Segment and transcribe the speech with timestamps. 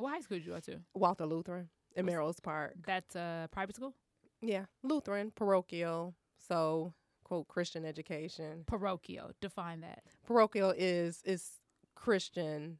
[0.00, 0.80] What high school did you go to?
[0.94, 2.74] Walther Lutheran in Melrose Park.
[2.86, 3.94] That's a private school.
[4.40, 6.14] Yeah, Lutheran, parochial.
[6.48, 8.64] So, quote, Christian education.
[8.66, 9.32] Parochial.
[9.40, 10.02] Define that.
[10.26, 11.50] Parochial is is
[11.94, 12.78] Christian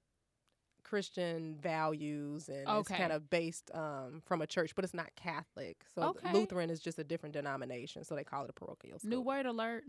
[0.83, 5.85] Christian values and it's kind of based um, from a church, but it's not Catholic.
[5.95, 6.33] So Okay.
[6.33, 9.11] Lutheran is just a different denomination, so they call it a parochial school.
[9.11, 9.85] New word alert.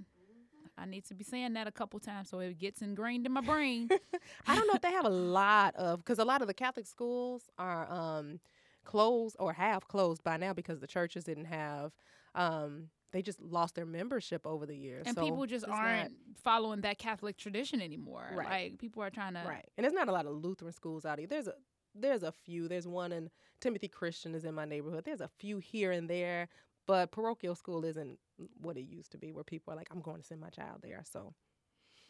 [0.82, 3.42] I need to be saying that a couple times so it gets ingrained in my
[3.42, 3.90] brain.
[4.48, 6.88] I don't know if they have a lot of because a lot of the Catholic
[6.88, 8.40] schools are um,
[8.84, 11.92] closed or have closed by now because the churches didn't have.
[12.34, 15.80] Um, they just lost their membership over the years, and so people just it's not-
[15.80, 16.14] aren't
[16.44, 18.32] following that Catholic tradition anymore.
[18.34, 18.72] Right.
[18.72, 19.66] Like people are trying to right.
[19.78, 21.28] And there's not a lot of Lutheran schools out here.
[21.28, 21.54] There's a
[21.94, 22.68] there's a few.
[22.68, 25.04] There's one in Timothy Christian is in my neighborhood.
[25.06, 26.48] There's a few here and there,
[26.88, 28.18] but parochial school isn't
[28.60, 30.80] what it used to be, where people are like, I'm going to send my child
[30.84, 31.04] there.
[31.12, 31.34] So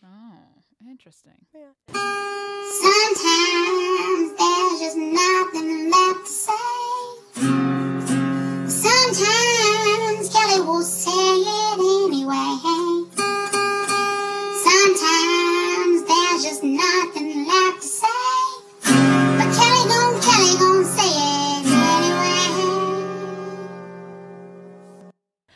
[0.04, 1.46] Oh, interesting.
[1.54, 1.74] yeah.
[2.82, 6.54] Sometimes there's just nothing left to say.
[8.68, 11.31] Sometimes Kelly will say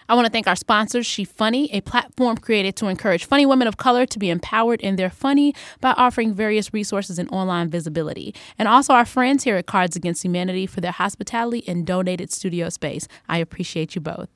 [0.08, 3.68] I want to thank our sponsors, She Funny, a platform created to encourage funny women
[3.68, 8.36] of color to be empowered in their funny by offering various resources and online visibility.
[8.60, 12.70] And also our friends here at Cards Against Humanity for their hospitality and donated studio
[12.70, 13.08] space.
[13.28, 14.30] I appreciate you both.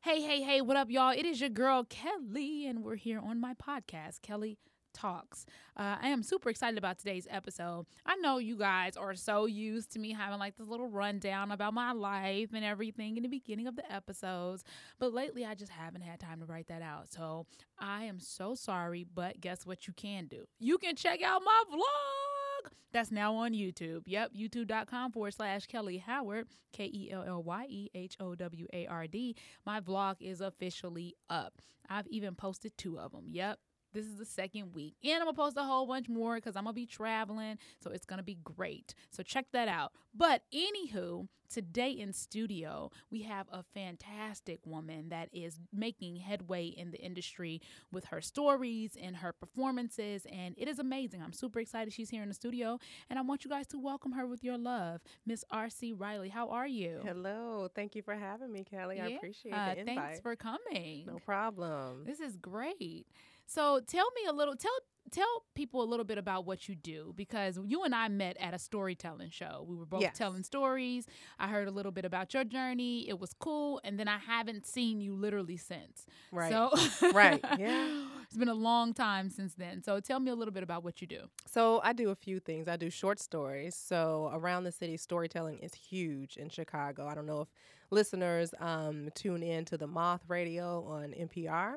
[0.00, 1.12] Hey, hey, hey, what up, y'all?
[1.12, 4.56] It is your girl, Kellye, and we're here on my podcast, Kellye
[4.92, 5.46] Talks.
[5.76, 7.86] Uh, I am super excited about today's episode.
[8.04, 11.74] I know you guys are so used to me having like this little rundown about
[11.74, 14.64] my life and everything in the beginning of the episodes,
[14.98, 17.10] but lately I just haven't had time to write that out.
[17.10, 17.46] So
[17.78, 20.44] I am so sorry, but guess what you can do?
[20.58, 22.70] You can check out my vlog.
[22.92, 24.02] That's now on YouTube.
[24.06, 28.66] Yep, youtube.com forward slash Kellye Howard, K E L L Y E H O W
[28.72, 29.34] A R D.
[29.64, 31.62] My vlog is officially up.
[31.88, 33.24] I've even posted two of them.
[33.30, 33.58] Yep.
[33.92, 34.94] This is the second week.
[35.04, 37.58] And I'm going to post a whole bunch more because I'm going to be traveling.
[37.80, 38.94] So it's going to be great.
[39.10, 39.92] So check that out.
[40.14, 46.90] But anywho, today in studio, we have a fantastic woman that is making headway in
[46.90, 47.60] the industry
[47.90, 50.26] with her stories and her performances.
[50.30, 51.22] And it is amazing.
[51.22, 52.78] I'm super excited she's here in the studio.
[53.10, 55.92] And I want you guys to welcome her with your love, Miss R.C.
[55.92, 56.28] Riley.
[56.30, 57.00] How are you?
[57.04, 57.68] Hello.
[57.74, 59.00] Thank you for having me, Kelly.
[59.00, 59.96] I Yeah, appreciate uh, the invite.
[59.98, 61.04] Thanks for coming.
[61.06, 62.04] no problem.
[62.06, 63.06] This is great.
[63.46, 64.72] So tell me a little tell
[65.10, 68.54] tell people a little bit about what you do because you and I met at
[68.54, 69.66] a storytelling show.
[69.68, 70.16] We were both Yes.
[70.16, 71.06] telling stories.
[71.38, 73.06] I heard a little bit about your journey.
[73.08, 76.06] It was cool and then I haven't seen you literally since.
[76.30, 76.50] Right.
[76.50, 76.70] So
[77.12, 77.88] Right, yeah.
[78.24, 79.82] It's been a long time since then.
[79.82, 81.24] So tell me a little bit about what you do.
[81.46, 82.66] So I do a few things.
[82.66, 83.74] I do short stories.
[83.76, 87.06] So around the city, storytelling is huge in Chicago.
[87.06, 87.48] I don't know if
[87.92, 91.74] listeners um, tune in to the Moth Radio on NPR,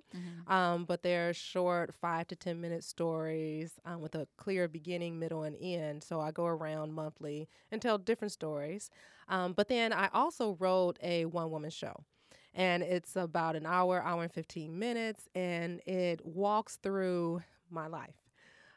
[0.47, 5.43] um, but they're short five to ten minute stories um, with a clear beginning, middle,
[5.43, 6.03] and end.
[6.03, 8.89] So I go around monthly and tell different stories.
[9.27, 12.03] Um, but then I also wrote a one woman show.
[12.57, 18.15] And it's about an hour, hour and 15 minutes, and it walks through my life.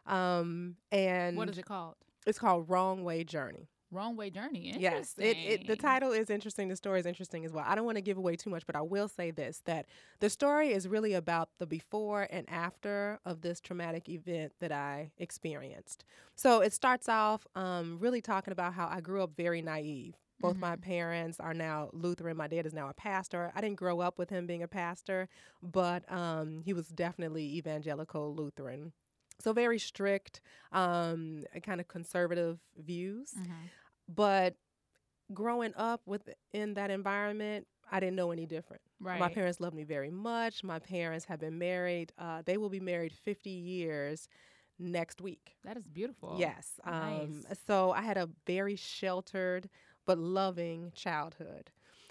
[0.04, 1.94] Um, and what is it called?
[2.26, 3.68] it's called Wrong Way Journey.
[3.90, 4.74] Wrong Way Journey.
[4.78, 6.68] Yes, it, it the title is interesting.
[6.68, 7.64] The story is interesting as well.
[7.66, 9.86] I don't want to give away too much, but I will say this: that
[10.20, 15.10] the story is really about the before and after of this traumatic event that I
[15.18, 16.04] experienced.
[16.36, 20.14] So it starts off um, really talking about how I grew up very naive.
[20.40, 22.36] Both my parents are now Lutheran.
[22.36, 23.50] My dad is now a pastor.
[23.56, 25.28] I didn't grow up with him being a pastor,
[25.62, 28.92] but um, he was definitely evangelical Lutheran.
[29.40, 30.40] So very strict,
[30.72, 33.34] um, kind of conservative views.
[33.36, 33.52] Mhm.
[34.08, 34.56] But
[35.32, 38.82] growing up within that environment, I didn't know any different.
[39.00, 39.20] Right.
[39.20, 40.64] My parents loved me very much.
[40.64, 42.12] My parents have been married.
[42.18, 44.28] Uh, they will be married 50 years
[44.78, 45.56] next week.
[45.64, 46.36] That is beautiful.
[46.38, 46.80] Yes.
[46.84, 47.58] Um, nice.
[47.66, 49.68] So I had a very sheltered
[50.06, 51.70] but loving childhood.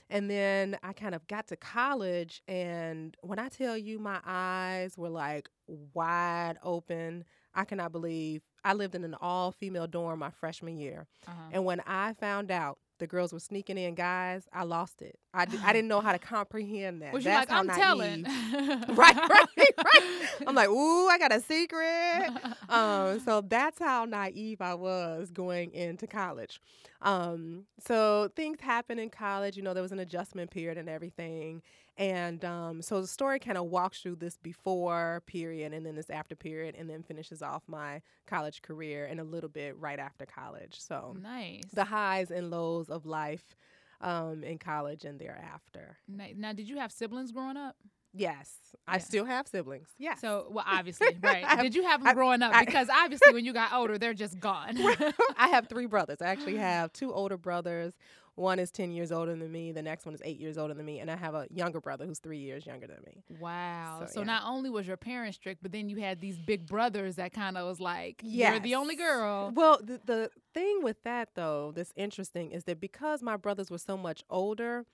[0.10, 4.98] And then I kind of got to college, and when I tell you my eyes
[4.98, 5.50] were like
[5.94, 11.08] wide open, I cannot believe I lived in an all female dorm my freshman year.
[11.26, 11.42] Uh-huh.
[11.54, 15.18] And when I found out the girls were sneaking in guys, I lost it.
[15.34, 17.14] I, d- I didn't know how to comprehend that.
[17.14, 17.80] Was you like, I'm naive.
[17.80, 18.24] telling.
[18.24, 20.28] right, right, right.
[20.46, 22.30] I'm like, ooh, I got a secret.
[22.68, 26.60] Um, so that's how naive I was going into college.
[27.02, 29.56] Um, so things happen in college.
[29.56, 31.62] You know, there was an adjustment period and everything.
[31.98, 36.10] And um, so the story kind of walks through this before period and then this
[36.12, 40.26] after period and then finishes off my college career and a little bit right after
[40.26, 40.76] college.
[40.80, 41.64] So nice.
[41.74, 43.56] the highs and lows of life
[44.02, 45.98] um, in college and thereafter.
[46.08, 47.76] Ni- Now, did you have siblings growing up?
[48.14, 48.56] Yes,
[48.88, 49.90] I still have siblings.
[50.00, 50.16] Yeah.
[50.16, 51.44] So, well, obviously, right.
[51.44, 52.54] Have- did you have them I- growing up?
[52.54, 54.78] I- because obviously, when you got older, they're just gone.
[55.38, 56.18] I have three brothers.
[56.22, 57.94] I actually have two older brothers.
[58.38, 59.72] One is 10 years older than me.
[59.72, 61.00] The next one is eight years older than me.
[61.00, 63.24] And I have a younger brother who's three years younger than me.
[63.40, 64.02] wow.
[64.02, 64.26] So, So, yeah.
[64.28, 67.58] not only was your parents strict, but then you had these big brothers that kind
[67.58, 69.52] of was like, you're the only girl.
[69.56, 73.80] Well, the, the thing with that, though, that's interesting is that because my brothers were
[73.80, 74.86] so much older,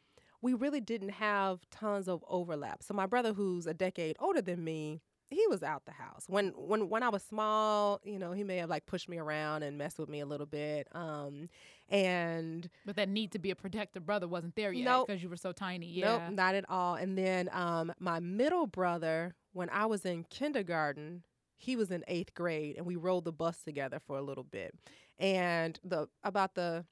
[0.41, 2.81] we really didn't have tons of overlap.
[2.81, 6.49] So my brother, who's a decade older than me, he was out the house when
[6.49, 7.99] when when I was small.
[8.03, 10.45] You know, he may have like pushed me around and messed with me a little
[10.45, 10.87] bit.
[10.93, 11.49] Um,
[11.89, 15.07] and But that need to be a protective brother wasn't there yet Nope.
[15.07, 15.87] because you were so tiny.
[15.87, 16.05] Yeah.
[16.17, 16.95] Nope, not at all.
[16.95, 21.23] And then um, my middle brother, when I was in kindergarten,
[21.57, 24.73] he was in eighth grade, and we rode the bus together for a little bit.
[25.19, 26.85] And the about the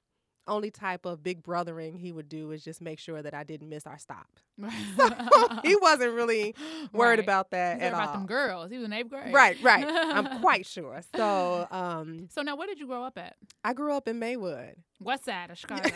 [0.51, 3.69] only type of big brothering he would do is just make sure that I didn't
[3.69, 4.27] miss our stop.
[5.63, 6.53] he wasn't really
[6.93, 7.19] worried Right.
[7.19, 8.13] about that He's at about all.
[8.13, 8.69] them girls.
[8.71, 9.33] He was in eighth grade.
[9.33, 9.85] Right, right.
[9.87, 11.01] I'm quite sure.
[11.15, 13.35] So um, So now, where did you grow up at?
[13.63, 15.89] I grew up in Maywood, West side of Chicago.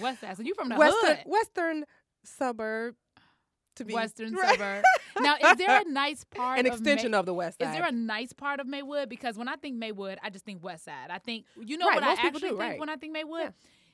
[0.00, 0.36] West side.
[0.36, 1.24] So you from the western hood.
[1.26, 1.84] western
[2.24, 2.94] suburb.
[3.78, 4.50] To be Western right.
[4.58, 4.84] suburb.
[5.20, 7.68] Now, is there a nice part an of extension May- of the west side.
[7.70, 9.08] Is there a nice part of Maywood?
[9.08, 11.10] Because when I think Maywood, I just think West Side.
[11.10, 12.78] I think you know Right, what I actually do, think right.
[12.78, 13.40] when I think Maywood.
[13.42, 13.50] Yeah.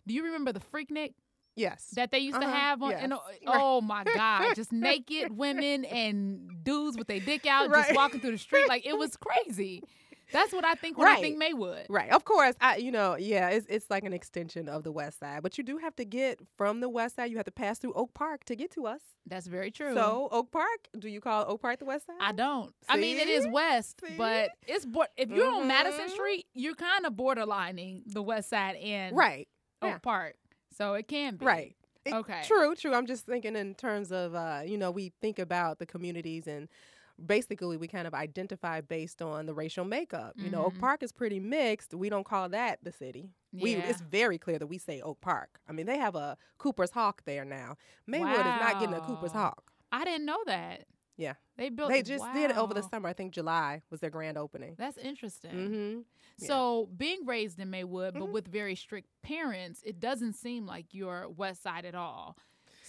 [0.06, 1.14] Do you remember the Freaknik
[1.56, 1.88] yes.
[1.96, 2.90] that they used to Uh-huh, have on?
[2.90, 3.00] yes.
[3.04, 3.14] And,
[3.46, 8.32] oh my God, just naked women and dudes with their dick out, just walking through
[8.32, 9.82] the street like it was crazy.
[10.32, 11.86] That's what I think when I think Maywood.
[11.88, 12.10] Right.
[12.10, 15.42] Of course, I you know, yeah, it's it's like an extension of the west side.
[15.42, 17.92] But you do have to get from the west side, you have to pass through
[17.94, 19.00] Oak Park to get to us.
[19.26, 19.94] That's very true.
[19.94, 22.16] So, Oak Park, do you call Oak Park the west side?
[22.20, 22.74] I don't.
[22.88, 24.14] I mean, it is west, See?
[24.18, 26.10] but it's bo- if you're on Madison Mhm.
[26.10, 29.48] Street, you're kind of borderlining the west side and Right.
[29.82, 29.98] Oak yeah.
[29.98, 30.36] Park.
[30.76, 31.46] So it can be.
[31.46, 31.76] Right.
[32.04, 32.42] It- Okay.
[32.44, 32.92] True, true.
[32.92, 36.68] I'm just thinking in terms of uh, you know, we think about the communities and
[37.25, 40.34] basically we kind of identify based on the racial makeup.
[40.37, 40.81] You know, Oak Mhm.
[40.81, 41.94] Park is pretty mixed.
[41.94, 43.31] We don't call that the city.
[43.52, 45.61] We it's very clear that we say Oak Park.
[45.69, 47.76] I mean, they have a Cooper's Hawk there now.
[48.06, 49.72] Maywood is not getting a Cooper's Hawk.
[49.93, 50.87] I didn't know that.
[51.16, 51.34] Yeah.
[51.56, 51.90] They built.
[51.90, 53.08] They just did it over the summer.
[53.08, 54.75] I think July was their grand opening.
[54.76, 55.52] That's interesting.
[55.52, 56.00] Mm-hmm.
[56.38, 56.46] yeah.
[56.49, 58.32] So being raised in Maywood, but Mhm.
[58.32, 62.37] with very strict parents, it doesn't seem like you're West Side at all.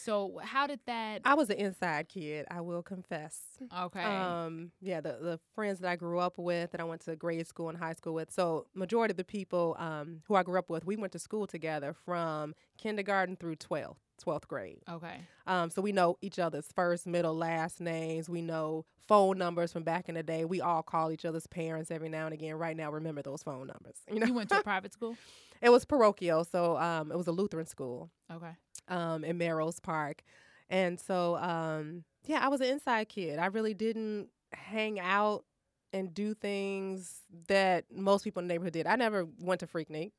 [0.05, 1.21] So how did that?
[1.25, 2.45] I was an inside kid.
[2.51, 3.39] I will confess.
[3.85, 4.03] okay.
[4.03, 7.47] Um, yeah, the the friends that I grew up with, that I went to grade
[7.47, 8.31] school and high school with.
[8.31, 11.47] So majority of the people um, who I grew up with, we went to school
[11.47, 14.81] together from kindergarten through 12th, 12th grade.
[14.89, 15.21] okay.
[15.47, 18.29] Um, so we know each other's first, middle, last names.
[18.29, 20.45] We know phone numbers from back in the day.
[20.45, 22.55] We all call each other's parents every now and again.
[22.55, 23.97] Right now, remember those phone numbers.
[24.11, 25.15] You know, You went to a private school.
[25.61, 28.09] it was parochial, so um, it was a Lutheran school.
[28.31, 28.51] Okay.
[28.87, 30.23] Um, in Melrose Park.
[30.69, 33.39] And so, um, yeah, I was an inside kid.
[33.39, 35.45] I really didn't hang out
[35.93, 38.87] and do things that most people in the neighborhood did.
[38.87, 40.11] I never went to Freaknik.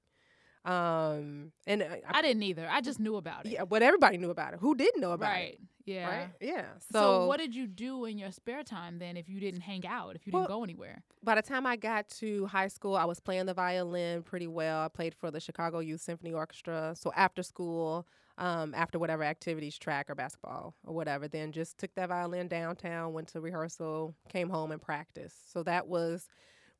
[0.64, 2.66] Um, and I, I didn't either.
[2.68, 3.52] I just knew about it.
[3.52, 4.58] yeah, but everybody knew about it.
[4.60, 5.52] Who didn't know about right.
[5.52, 5.60] it?
[5.84, 6.08] Yeah.
[6.08, 6.28] Right?
[6.40, 6.64] Yeah.
[6.90, 9.86] So, So, what did you do in your spare time then if you didn't hang
[9.86, 11.02] out, if you didn't go anywhere?
[11.22, 14.80] by the time I got to high school, I was playing the violin pretty well.
[14.80, 16.94] I played for the Chicago Youth Symphony Orchestra.
[16.96, 18.06] So after school,
[18.38, 23.12] um, after whatever activities, track or basketball or whatever, then just took that violin downtown,
[23.12, 25.52] went to rehearsal, came home and practiced.
[25.52, 26.28] So that was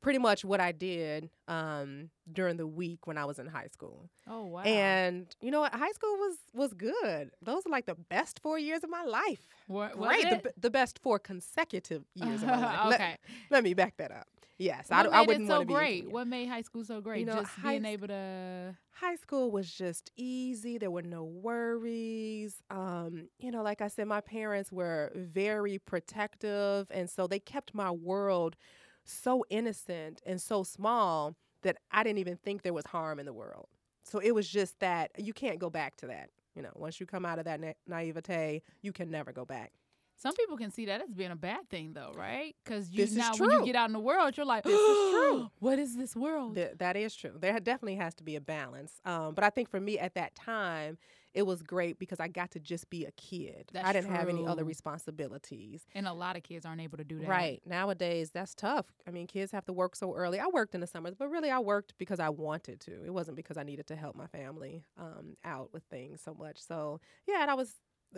[0.03, 4.09] pretty much what I did um, during the week when I was in high school.
[4.29, 4.63] Oh wow.
[4.63, 5.75] And you know what?
[5.75, 7.31] High school was was good.
[7.43, 9.49] Those are like the best four years of my life.
[9.67, 12.87] What, Great, the, the best four consecutive years of my life.
[12.91, 13.17] Let- okay.
[13.51, 14.29] let me back that up.
[14.59, 15.75] Yes, I, what d- made I wouldn't it so want to be.
[15.75, 16.11] great?
[16.11, 17.21] What made high school so great?
[17.21, 18.75] You know, just high being able to.
[18.93, 20.79] High school was just easy.
[20.79, 22.63] There were no worries.
[22.71, 27.75] Um, you know, like I said, my parents were very protective, and so they kept
[27.75, 28.57] my world
[29.05, 33.33] so innocent and so small that I didn't even think there was harm in the
[33.35, 33.69] world.
[34.05, 36.31] So it was just that you can't go back to that.
[36.55, 39.73] You know, once you come out of that na- naivete, you can never go back.
[40.19, 42.55] Some people can see that as being a bad thing, though, right?
[42.65, 45.11] Because you This now when you get out in the world, you're like, This is
[45.13, 45.51] true.
[45.59, 46.55] What is this world?
[46.55, 47.33] Th- that is true.
[47.39, 48.93] There definitely has to be a balance.
[49.05, 50.97] Um, but I think for me at that time,
[51.35, 53.71] it was great because I got to just be a kid.
[53.75, 55.87] I didn't have any other responsibilities.
[55.95, 57.29] and a lot of kids aren't able to do that.
[57.29, 57.61] Right.
[57.67, 58.87] Nowadays, that's tough.
[59.07, 60.41] I mean, kids have to work so early.
[60.41, 63.05] I worked in the summers, but really I worked because I wanted to.
[63.05, 66.57] It wasn't because I needed to help my family um, out with things so much.
[66.59, 67.75] So, yeah, and I was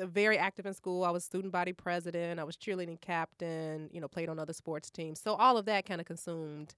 [0.06, 1.04] very active in school.
[1.04, 2.38] I was student body president.
[2.40, 5.20] I was cheerleading captain, you know, played on other sports teams.
[5.20, 6.74] So, all of that kind of consumed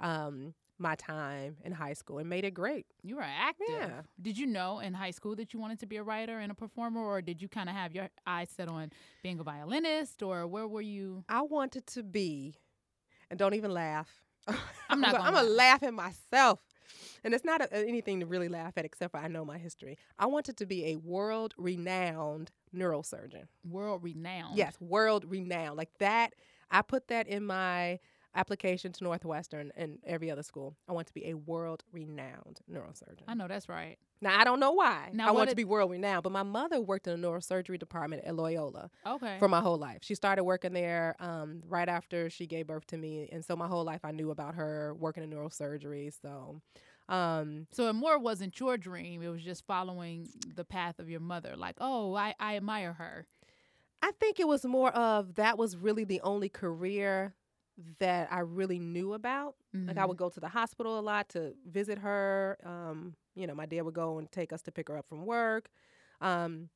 [0.00, 2.86] um, my time in high school and made it great.
[3.02, 3.66] You were active.
[3.70, 4.00] Yeah.
[4.20, 6.54] Did you know in high school that you wanted to be a writer and a
[6.54, 8.90] performer, or did you kind of have your eyes set on
[9.22, 11.24] being a violinist, or where were you?
[11.28, 12.56] I wanted to be,
[13.30, 14.10] and don't even laugh.
[14.90, 15.80] I'm not gonna- gonna I'm laugh.
[15.80, 16.58] laugh at myself,
[17.22, 19.96] and it's not a, anything to really laugh at, except for I know my history.
[20.18, 23.44] I wanted to be a world-renowned neurosurgeon.
[23.68, 24.56] World renowned.
[24.56, 25.76] Yes, world renowned.
[25.76, 26.34] Like that.
[26.70, 28.00] I put that in my
[28.34, 30.76] application to Northwestern and every other school.
[30.88, 33.22] I want to be a world renowned neurosurgeon.
[33.28, 33.96] I know that's right.
[34.20, 35.10] Now I don't know why.
[35.12, 38.24] Now, I want to be world renowned, but my mother worked in the neurosurgery department
[38.24, 39.36] at Loyola Okay.
[39.38, 39.98] for my whole life.
[40.02, 43.68] She started working there um, right after she gave birth to me, and so my
[43.68, 46.12] whole life I knew about her working in neurosurgery.
[46.20, 46.60] So,
[47.08, 51.20] um, so it more wasn't your dream; it was just following the path of your
[51.20, 51.54] mother.
[51.56, 53.26] Like, oh, I, I admire her.
[54.02, 57.34] I think it was more of that was really the only career
[57.98, 59.54] that I really knew about.
[59.88, 62.58] Like I would go to the hospital a lot to visit her.
[62.64, 65.26] Um, you know, my dad would go and take us to pick her up from
[65.26, 65.70] work.
[66.20, 66.68] Um,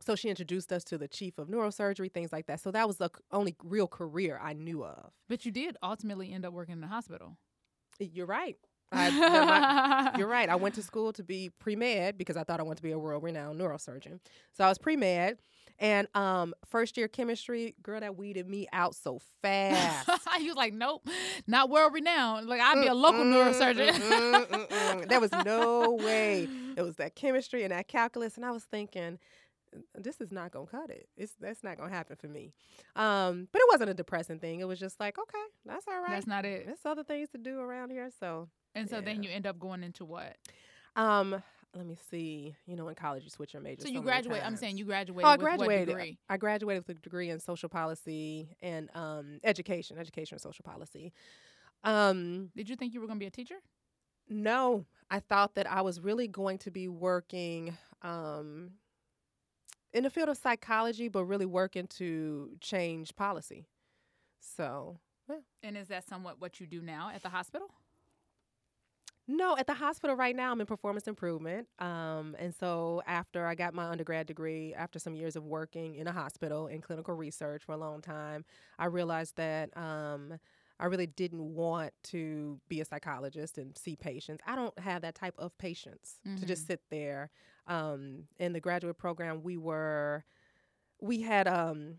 [0.00, 2.60] so she introduced us to the chief of neurosurgery, things like that.
[2.60, 5.12] So that was the only real career I knew of.
[5.28, 7.38] But you did ultimately end up working in the hospital.
[7.98, 8.56] You're right.
[8.92, 10.48] I, You're right.
[10.48, 12.92] I went to school to be pre med because I thought I wanted to be
[12.92, 14.20] a world renowned neurosurgeon.
[14.52, 15.38] So I was pre med.
[15.78, 20.08] And um, first year chemistry, girl, that weeded me out so fast.
[20.40, 21.06] you was like, nope,
[21.46, 22.46] not world renowned.
[22.46, 23.90] Like I'd be a local neurosurgeon.
[23.90, 25.08] Mm, mm, mm.
[25.08, 26.48] There was no way.
[26.76, 28.36] It was that chemistry and that calculus.
[28.36, 29.18] And I was thinking,
[29.94, 31.08] this is not gonna cut it.
[31.16, 32.52] It's that's not gonna happen for me.
[32.94, 34.60] Um, but it wasn't a depressing thing.
[34.60, 36.10] It was just like, okay, that's all right.
[36.10, 36.66] That's not it.
[36.66, 38.10] There's other things to do around here.
[38.18, 40.36] So And so then you end up going into what?
[40.94, 41.42] Um,
[41.74, 42.54] let me see.
[42.66, 43.82] You know, in college you switch your major.
[43.82, 44.42] So you graduate.
[44.44, 45.26] I'm saying you graduated.
[45.26, 45.88] Oh, I with what graduated.
[45.88, 46.18] degree?
[46.28, 51.12] I graduated with a degree in social policy and um, education, education and social policy.
[51.84, 53.56] Um, Did you think you were going to be a teacher?
[54.28, 58.72] no, I thought that I was really going to be working um,
[59.92, 63.68] in the field of psychology, but really working to change policy.
[64.40, 64.98] So
[65.62, 67.68] And is that somewhat what you do now at the hospital?
[69.28, 71.66] No, at the hospital right now, I'm in performance improvement.
[71.80, 76.06] Um, and so after I got my undergrad degree, after some years of working in
[76.06, 78.44] a hospital in clinical research for a long time,
[78.78, 80.38] I realized that um,
[80.78, 84.42] I really didn't want to be a psychologist and see patients.
[84.46, 87.30] I don't have that type of patience to just sit there.
[87.66, 90.24] Um, in the graduate program, we were,
[91.00, 91.96] we had um,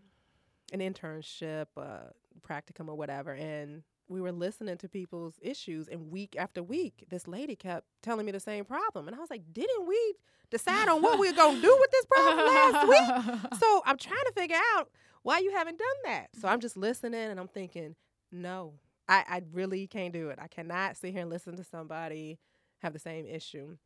[0.72, 2.10] an internship, uh,
[2.48, 7.26] practicum or whatever, and we were listening to people's issues and week after week this
[7.28, 9.06] lady kept telling me the same problem.
[9.06, 10.14] And i was like didn't we
[10.50, 13.40] decide on what we were going to do with this problem last week?
[13.60, 14.90] So i'm trying to figure out
[15.22, 16.28] why you haven't done that.
[16.40, 17.94] So i'm just listening and i'm thinking
[18.32, 18.74] no
[19.08, 20.38] i, I really can't do it.
[20.40, 22.38] I cannot sit here and listen to somebody
[22.80, 23.76] have the same issue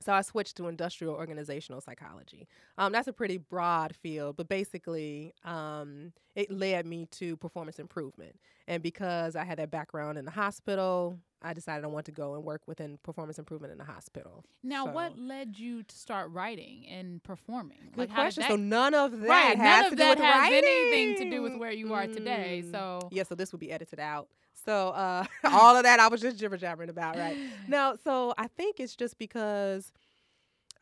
[0.00, 2.46] so I switched to industrial organizational psychology.
[2.78, 8.36] Um, that's a pretty broad field, but basically, um, it led me to performance improvement.
[8.68, 12.34] And because I had that background in the hospital, I decided I wanted to go
[12.34, 14.44] and work within performance improvement in the hospital.
[14.62, 17.90] Now, So- what led you to start writing and performing?
[17.94, 18.40] Good did question.
[18.42, 20.68] that- so none of that right, has none to of do that with has writing.
[20.68, 22.62] anything to do with where you are today.
[22.64, 22.70] Mm.
[22.70, 24.28] So yeah, so this would be edited out.
[24.64, 27.36] So uh, all of that I was just jibber jabbering about, right?
[27.68, 29.92] No, so I think it's just because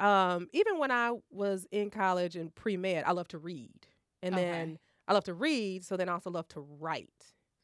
[0.00, 3.86] um, even when I was in college and pre med, I love to read.
[4.22, 4.44] And Okay.
[4.44, 7.10] then I love to read, so then I also love to write.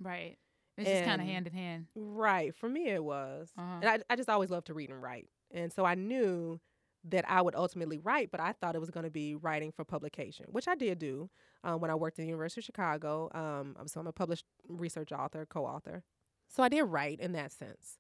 [0.01, 0.37] right,
[0.77, 1.87] it's just kind of hand in hand.
[1.95, 2.55] Right.
[2.55, 3.51] For me, it was.
[3.59, 3.79] Uh-huh.
[3.83, 5.29] And I, I just always loved to read and write.
[5.53, 6.61] And so I knew
[7.05, 9.85] that I would ultimately write, but I thought it was going to be writing for
[9.85, 11.31] publication, which I did do
[11.65, 13.31] um, when I worked at the University of Chicago.
[13.35, 16.03] Um, so I'm a published research author, co author.
[16.49, 17.97] So I did write in that sense.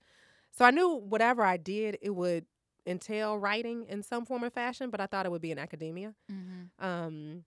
[0.53, 2.45] So I knew whatever I did, it would
[2.87, 6.15] entail writing in some form or fashion, but I thought it would be in academia.
[6.29, 7.45] hmm Um,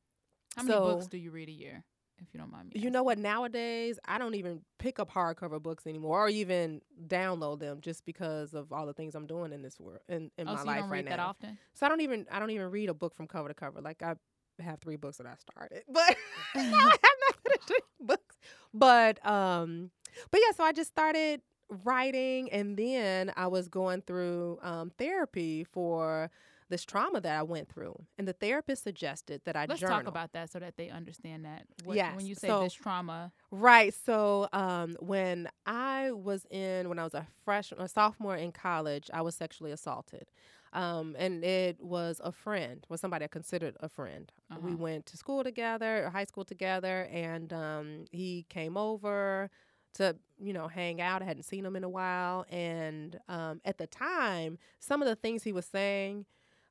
[0.55, 1.83] How many so- books do you read a year,
[2.19, 2.79] if you don't mind me?
[2.81, 3.17] You know what?
[3.17, 8.53] Nowadays, I don't even pick up hardcover books anymore, or even download them, just because
[8.53, 10.47] of all the things I'm doing in this world in, in?
[10.47, 11.27] Oh, my so life right read that now.
[11.27, 11.57] often?
[11.73, 13.81] So I don't even I don't even read a book from cover to cover.
[13.81, 14.15] Like I
[14.59, 16.15] have three books that I started, but
[16.55, 18.35] I have not reading books.
[18.73, 19.91] But um,
[20.31, 21.41] but yeah, so I just started
[21.83, 26.29] writing, and then I was going through um, therapy for
[26.73, 29.99] this trauma that I went through, and the therapist suggested that I Let's journal.
[29.99, 31.65] talk about that so that they understand that.
[31.83, 33.93] What, Yes, When you say so- this trauma, Right.
[33.93, 39.09] So um, when I was in, when I was a freshman, a sophomore in college,
[39.13, 40.31] I was sexually assaulted.
[40.73, 44.31] Um, and it was a friend, was somebody I considered a friend.
[44.49, 44.77] We Uh-huh.
[44.77, 49.51] went to school together, high school together, and um, he came over
[49.99, 51.21] to, you know, hang out.
[51.21, 52.45] I hadn't seen him in a while.
[52.49, 56.25] And um, at the time, some of the things he was saying,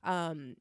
[0.05, 0.57] um,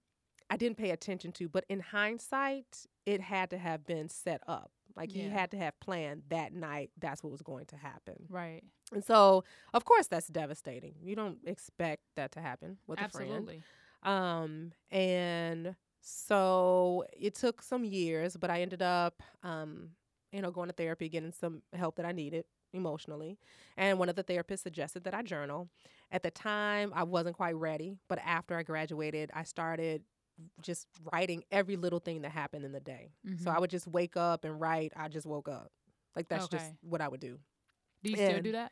[0.50, 1.50] I didn't pay attention to.
[1.50, 4.72] But in hindsight, it had to have been set up.
[4.96, 6.92] Like he had to have planned that night.
[7.00, 8.26] That's what was going to happen.
[8.30, 8.62] right?
[8.94, 10.96] And so, of course, that's devastating.
[11.02, 13.32] You don't expect that to happen with a friend.
[13.32, 13.64] Absolutely.
[14.04, 19.92] Um, and so it took some years, but I ended up, um,
[20.34, 23.38] you know, going to therapy, getting some help that I needed emotionally.
[23.78, 25.70] And one of the therapists suggested that I journal.
[26.12, 30.04] At the time, I wasn't quite ready, but after I graduated, I started
[30.62, 33.12] just writing every little thing that happened in the day.
[33.38, 33.56] So Mhm.
[33.56, 34.94] I would just wake up and write.
[34.96, 35.72] I just woke up.
[36.16, 37.40] Like that's just what I would do.
[38.04, 38.72] Do you still do that?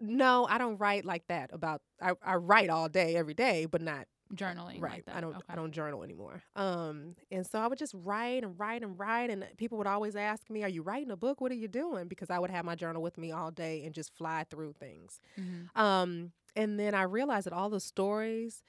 [0.00, 3.80] No, I don't write like that about I, I write all day every day, but
[3.80, 4.92] not Journaling, right.
[4.94, 5.16] Like that.
[5.16, 5.44] I don't Okay.
[5.48, 6.42] I don't journal anymore.
[6.56, 10.16] Um and so I would just write and write and write and people would always
[10.16, 11.40] ask me, Are you writing a book?
[11.40, 12.08] What are you doing?
[12.08, 15.20] Because I would have my journal with me all day and just fly through things.
[15.38, 15.68] Mhm.
[15.80, 18.62] Um and then I realized that all the stories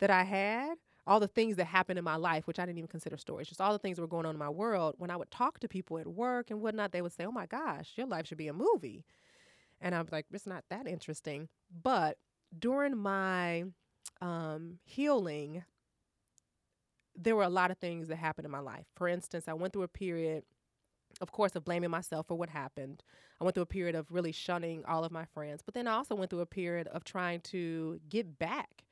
[0.00, 0.74] that I had,
[1.06, 3.60] all the things that happened in my life, which I didn't even consider stories, just
[3.60, 5.68] all the things that were going on in my world, when I would talk to
[5.68, 8.48] people at work and whatnot, they would say, Oh my gosh, your life should be
[8.48, 9.04] a movie.
[9.80, 11.48] And I'm like, it's not that interesting.
[11.82, 12.18] But
[12.58, 13.64] during my
[14.20, 15.64] um, healing,
[17.16, 18.86] there were a lot of things that happened in my life.
[18.96, 20.44] For instance, I went through a period,
[21.20, 23.02] of course, of blaming myself for what happened.
[23.40, 25.62] I went through a period of really shunning all of my friends.
[25.64, 28.84] But then I also went through a period of trying to get back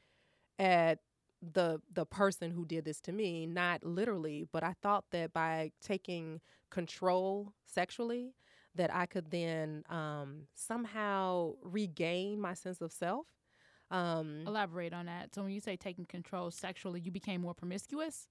[0.59, 1.01] at
[1.43, 5.73] the the person who did this to me not literally but i thought that by
[5.81, 8.33] taking control sexually
[8.75, 13.27] that i could then um, somehow regain my sense of self
[13.93, 15.35] um, Elaborate on that.
[15.35, 18.27] So when you say taking control sexually, you became more promiscuous,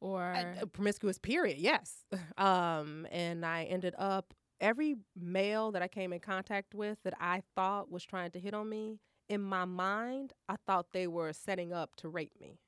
[0.00, 2.04] or a, a promiscuous period yes
[2.38, 7.42] um and i ended up every male that i came in contact with that i
[7.54, 8.98] thought was trying to hit on me
[9.28, 12.58] in my mind i thought they were setting up to rape me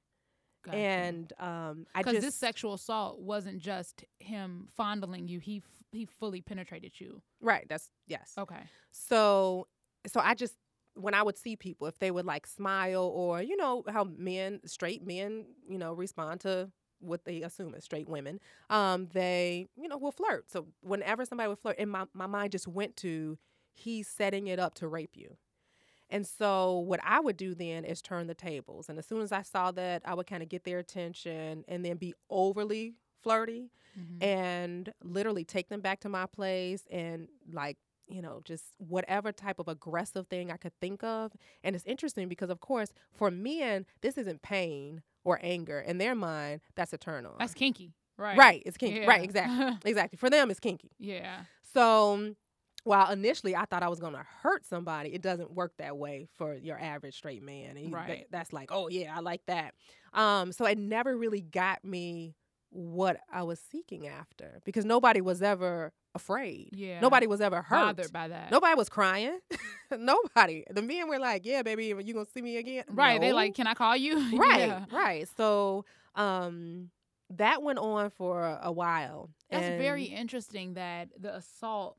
[0.62, 0.76] Gotcha.
[0.76, 6.04] and um i because this sexual assault wasn't just him fondling you; he f- he
[6.04, 7.22] fully penetrated you.
[7.40, 8.60] right that's yes Okay.
[8.90, 9.66] so
[10.06, 10.54] so i just
[10.94, 14.60] when i would see people if they would like smile or you know how men
[14.66, 18.38] straight men you know respond to what they assume is straight women
[18.70, 22.52] um they you know will flirt so whenever somebody would flirt and my, my mind
[22.52, 23.36] just went to
[23.74, 25.36] he's setting it up to rape you
[26.10, 29.32] and so what i would do then is turn the tables and as soon as
[29.32, 33.70] i saw that i would kind of get their attention and then be overly flirty
[33.98, 34.22] Mhm.
[34.24, 37.76] and literally take them back to my place and like
[38.08, 42.28] you know just whatever type of aggressive thing i could think of and it's interesting
[42.28, 46.98] because of course for men this isn't pain or anger in their mind that's a
[46.98, 48.36] turn on That's kinky, right?
[48.36, 51.42] right it's kinky right exactly exactly for them it's kinky yeah.
[51.72, 52.34] so
[52.84, 56.26] while initially I thought I was going to hurt somebody, it doesn't work that way
[56.36, 57.76] for your average straight man.
[57.76, 58.26] And Right.
[58.32, 59.74] that's like, oh yeah, I like that.
[60.12, 62.34] Um, so it never really got me
[62.72, 66.70] what I was seeking after because nobody was ever afraid.
[66.72, 67.00] Yeah.
[67.00, 67.76] Nobody was ever hurt.
[67.96, 68.50] bothered by that.
[68.50, 69.38] Nobody was crying.
[69.96, 70.64] nobody.
[70.70, 72.84] The men were like, yeah, baby, you gonna see me again?
[72.90, 73.20] Right.
[73.20, 73.34] They No.
[73.36, 74.16] like, can I call you?
[74.38, 74.84] right, Yeah.
[74.90, 75.28] right.
[75.36, 76.90] So um,
[77.30, 79.30] that went on for a while.
[79.50, 81.96] That's very interesting that the assault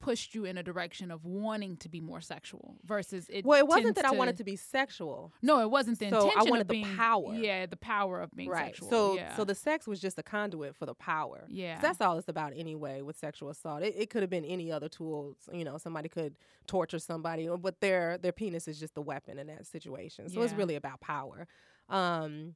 [0.00, 3.44] pushed you in a direction of wanting to be more sexual versus it.
[3.44, 5.32] Well, it wasn't that I wanted to be sexual.
[5.42, 7.34] No, it wasn't the So I wanted of the power.
[7.34, 8.66] Yeah, the power of being right.
[8.66, 8.88] sexual.
[8.88, 9.36] So yeah.
[9.36, 11.44] so the sex was just a conduit for the power.
[11.48, 11.80] yeah.
[11.80, 13.82] That's all it's about anyway with sexual assault.
[13.82, 15.36] It, it could have been any other tool.
[15.52, 16.36] You know, somebody could
[16.66, 20.28] torture somebody, but their their penis is just the weapon in that situation.
[20.28, 21.46] So it's really about power.
[21.88, 22.54] Um,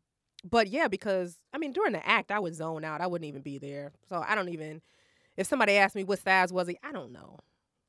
[0.49, 3.01] but yeah, because I mean, during the act, I would zone out.
[3.01, 3.93] I wouldn't even be there.
[4.09, 4.81] So I don't even.
[5.37, 7.39] If somebody asked me what size was he, I don't know.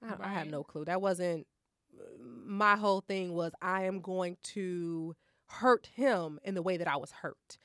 [0.03, 0.86] I, I have no clue.
[0.86, 1.47] That wasn't
[2.45, 3.34] my whole thing.
[3.34, 5.15] Was I am going to
[5.47, 7.58] hurt him in the way that I was hurt.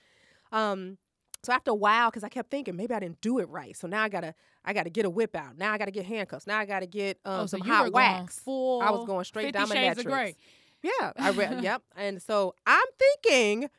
[0.53, 0.99] Um,
[1.43, 3.87] so after a while, because I kept thinking maybe I didn't do it right, so
[3.87, 5.57] now I gotta I gotta get a whip out.
[5.57, 6.47] Now I gotta get handcuffs.
[6.47, 8.39] Now I gotta get um, oh, so some hot wax.
[8.39, 8.83] full.
[8.83, 9.73] I was going straight 50 dominatrix.
[9.73, 10.37] Shades of Grey.
[10.83, 11.61] Yeah, I read.
[11.63, 11.83] yep.
[11.97, 13.71] And so I'm thinking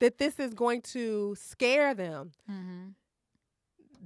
[0.00, 2.32] that this is going to scare them.
[2.50, 2.88] Mm-hmm.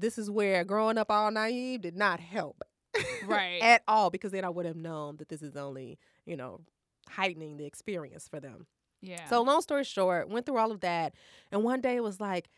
[0.02, 2.62] This is where growing up all naive did not help
[3.26, 3.62] Right.
[3.62, 6.60] at all because then I would have known that this is only, you know,
[7.08, 8.66] heightening the experience for them.
[9.00, 9.26] yeah.
[9.28, 11.14] So long story short, went through all of that
[11.50, 12.48] and one day it was like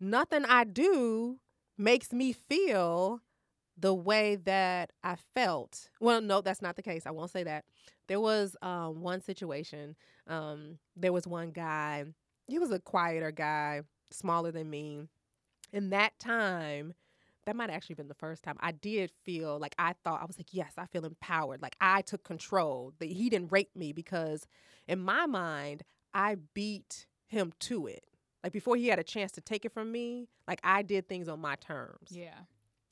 [0.00, 1.38] nothing I do
[1.78, 3.20] makes me feel
[3.80, 5.88] the way that I felt.
[6.00, 7.06] Well, no, that's not the case.
[7.06, 7.64] I won't say that.
[8.08, 9.94] There was um, one situation.
[10.26, 12.04] Um, there was one guy.
[12.48, 15.02] He was a quieter guy, smaller than me.
[15.72, 16.94] And that time,
[17.46, 20.26] that might have actually been the first time I did feel like I thought I
[20.26, 21.62] was like, yes, I feel empowered.
[21.62, 22.92] Like I took control.
[22.98, 24.46] That he didn't rape me because
[24.86, 25.82] in my mind,
[26.14, 28.04] I beat him to it.
[28.42, 31.28] Like before he had a chance to take it from me, like I did things
[31.28, 32.10] on my terms.
[32.10, 32.40] yeah.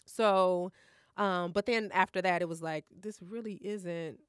[0.07, 0.73] So,
[1.17, 4.21] um, but then after that, it was like, this really isn't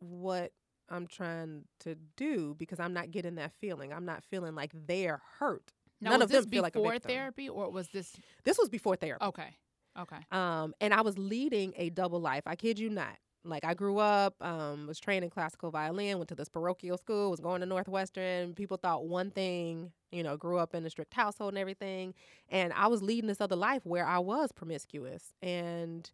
[0.00, 0.52] what
[0.88, 3.92] I'm trying to do because I'm not getting that feeling.
[3.92, 5.72] I'm not feeling like they're hurt.
[6.04, 7.10] Now, None of them this feel like a before victim.
[7.10, 8.12] therapy, or was this
[8.44, 9.24] This was before therapy.
[9.26, 9.56] okay?
[9.98, 10.16] Okay.
[10.32, 12.42] Um, and I was leading a double life.
[12.46, 13.16] I kid you not.
[13.46, 17.30] Like I grew up, um, was trained in classical violin, went to this parochial school,
[17.30, 18.54] was going to Northwestern.
[18.54, 22.14] People thought one thing, you know, grew up in a strict household and everything.
[22.48, 25.34] And I was leading this other life where I was promiscuous.
[25.42, 26.10] And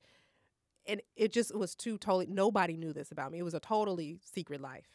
[0.87, 3.39] and it just was too totally nobody knew this about me.
[3.39, 4.89] It was a totally secret life.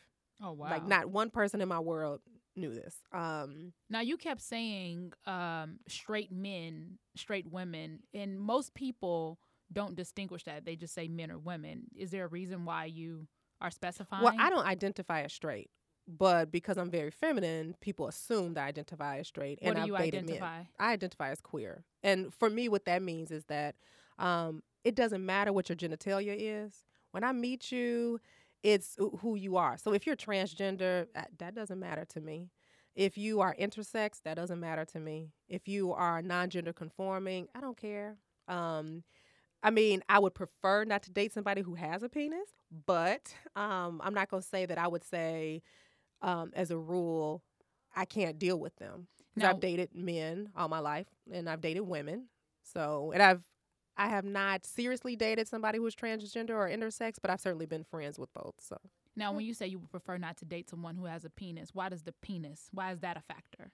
[0.43, 0.69] Oh wow.
[0.69, 2.19] Like not one person in my world
[2.57, 2.95] knew this.
[3.13, 9.39] Um Now you kept saying um, straight men, straight women, and most people
[9.71, 10.65] don't distinguish that.
[10.65, 11.85] They just say men or women.
[11.95, 13.27] Is there a reason why you
[13.61, 14.23] are specifying?
[14.23, 15.69] Well, I don't identify as straight,
[16.07, 19.59] but because I'm very feminine, people assume that I identify as straight.
[19.61, 20.23] What and do I've you men.
[20.23, 20.61] identify?
[20.79, 23.75] I identify as queer, and for me, what that means is that
[24.19, 26.85] um, it doesn't matter what your genitalia is.
[27.11, 28.19] When I meet you,
[28.63, 29.77] it's who- you are.
[29.77, 32.49] So if you're transgender, that, that doesn't matter to me.
[32.95, 35.31] If you are intersex, that doesn't matter to me.
[35.49, 38.17] If you are non-gender conforming, I don't care.
[38.47, 39.03] Um,
[39.61, 42.49] I mean, I would prefer not to date somebody who has a penis,
[42.85, 45.61] but um, I'm not going to say that I would say,
[46.21, 47.43] um, as a rule,
[47.95, 49.07] I can't deal with them.
[49.33, 52.27] Because I've dated men all my life, and I've dated women.
[52.63, 53.43] So, and I've
[53.97, 58.19] I have not seriously dated somebody who's transgender or intersex, but I've certainly been friends
[58.19, 58.55] with both.
[58.60, 58.77] So,
[59.15, 61.69] Now, when you say you would prefer not to date someone who has a penis,
[61.73, 62.67] why does the penis?
[62.71, 63.71] Why is that a factor?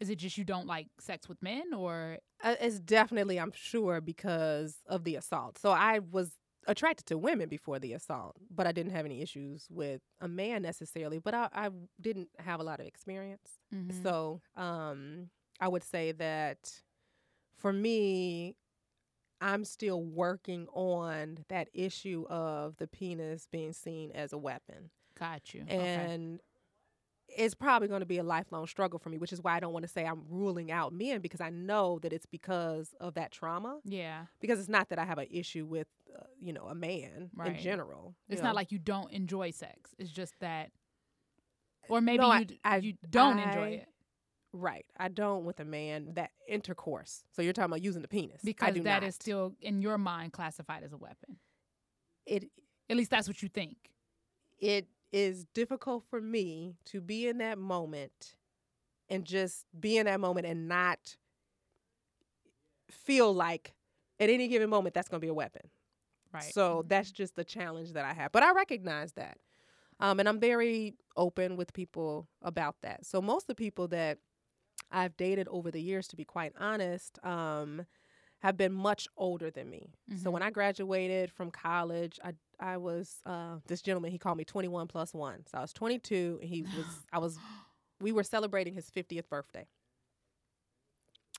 [0.00, 4.00] Is it just you don't like sex with men, or uh, it's definitely, I'm sure,
[4.00, 5.58] because of the assault.
[5.58, 6.32] So, I was
[6.66, 10.62] attracted to women before the assault, but I didn't have any issues with a man
[10.62, 11.18] necessarily.
[11.18, 11.70] But I, I
[12.00, 13.58] didn't have a lot of experience.
[13.74, 14.02] Mhm.
[14.02, 16.82] So um, I would say that
[17.56, 18.54] for me,
[19.42, 24.90] I'm still working on that issue of the penis being seen as a weapon.
[25.18, 25.62] got you?
[25.62, 25.76] okay.
[25.76, 26.40] And
[27.34, 29.72] it's probably going to be a lifelong struggle for me, which is why I don't
[29.72, 33.32] want to say I'm ruling out men because I know that it's because of that
[33.32, 33.78] trauma.
[33.84, 37.30] Yeah, Because it's not that I have an issue with, uh, you know, a man
[37.34, 37.56] Right.
[37.56, 38.14] in general.
[38.28, 38.48] you it's know.
[38.48, 39.94] not like you don't enjoy sex.
[39.98, 40.72] It's just that,
[41.88, 43.88] or maybe No, I- you you don't enjoy it
[44.52, 44.84] Right.
[44.98, 47.24] I don't with a man that intercourse.
[47.32, 48.42] So you're talking about using the penis.
[48.44, 49.04] Because that not.
[49.04, 51.36] is still in your mind classified as a weapon.
[52.26, 52.50] it
[52.90, 53.76] At least that's what you think.
[54.60, 58.34] it is difficult for me to be in that moment
[59.10, 61.16] and just be in that moment and not
[62.90, 63.74] feel like
[64.18, 65.68] at any given moment that's going to be a weapon.
[66.32, 66.44] Right.
[66.44, 68.32] So that's just the challenge that I have.
[68.32, 69.36] But I recognize that.
[70.00, 73.04] Um, and I'm very open with people about that.
[73.04, 74.18] So most of the people that
[74.92, 77.86] I've dated over the years, to be quite honest, um,
[78.40, 79.94] have been much older than me.
[80.16, 80.32] So Mhm.
[80.32, 84.12] when I graduated from college, I I was uh, this gentleman.
[84.12, 85.44] He called me 21 plus one.
[85.46, 87.40] So I was 22, and he was I was
[88.00, 89.66] we were celebrating his 50th birthday.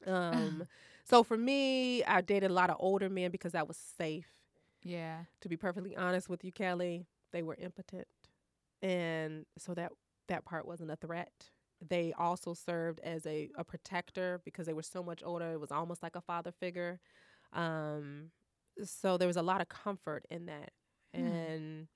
[0.06, 0.66] Um,
[1.04, 4.28] so for me, I dated a lot of older men because that was safe
[4.84, 5.24] yeah.
[5.42, 8.08] to be perfectly honest with you, Kelly, they were impotent,
[8.82, 9.92] and so that
[10.28, 11.50] that part wasn't a threat.
[11.88, 15.54] They also served as a, a protector because they were so much older.
[15.54, 17.00] It was almost like a father figure.
[17.54, 18.32] Um,
[18.84, 20.72] so there was a lot of comfort in that,
[21.17, 21.26] Hmm.
[21.26, 21.88] and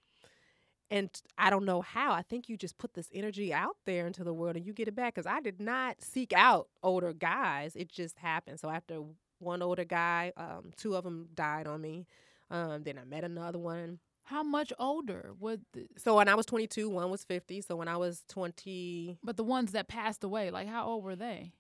[0.90, 2.14] and I don't know how.
[2.14, 4.88] I think you just put this energy out there into the world and you get
[4.88, 5.16] it back.
[5.16, 8.60] Because I did not seek out older guys; it just happened.
[8.60, 9.02] So after
[9.40, 12.08] one older guy, um, two of them died on me.
[12.50, 14.00] Um, then I met another one.
[14.28, 17.62] How much older would the, So when I was 22, one was 50.
[17.62, 21.16] So when I was 20, but the ones that passed away, like how old were
[21.16, 21.54] they?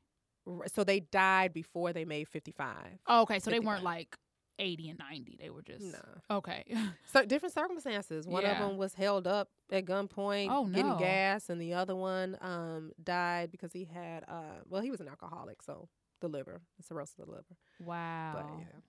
[0.73, 2.75] so they died before they made 55.
[3.07, 4.15] Oh, okay, so they weren't like
[4.59, 5.37] 80 and 90.
[5.39, 6.37] They were just No.
[6.37, 6.63] Okay.
[7.13, 8.27] So different circumstances.
[8.27, 8.51] One Yeah.
[8.53, 12.91] of them was held up at gunpoint, Oh, getting gas, and the other one um,
[13.01, 15.89] died because he had, uh, well, he was an alcoholic, so
[16.21, 17.57] the liver, the cirrhosis of the liver.
[17.79, 18.31] Wow.
[18.35, 18.79] But yeah.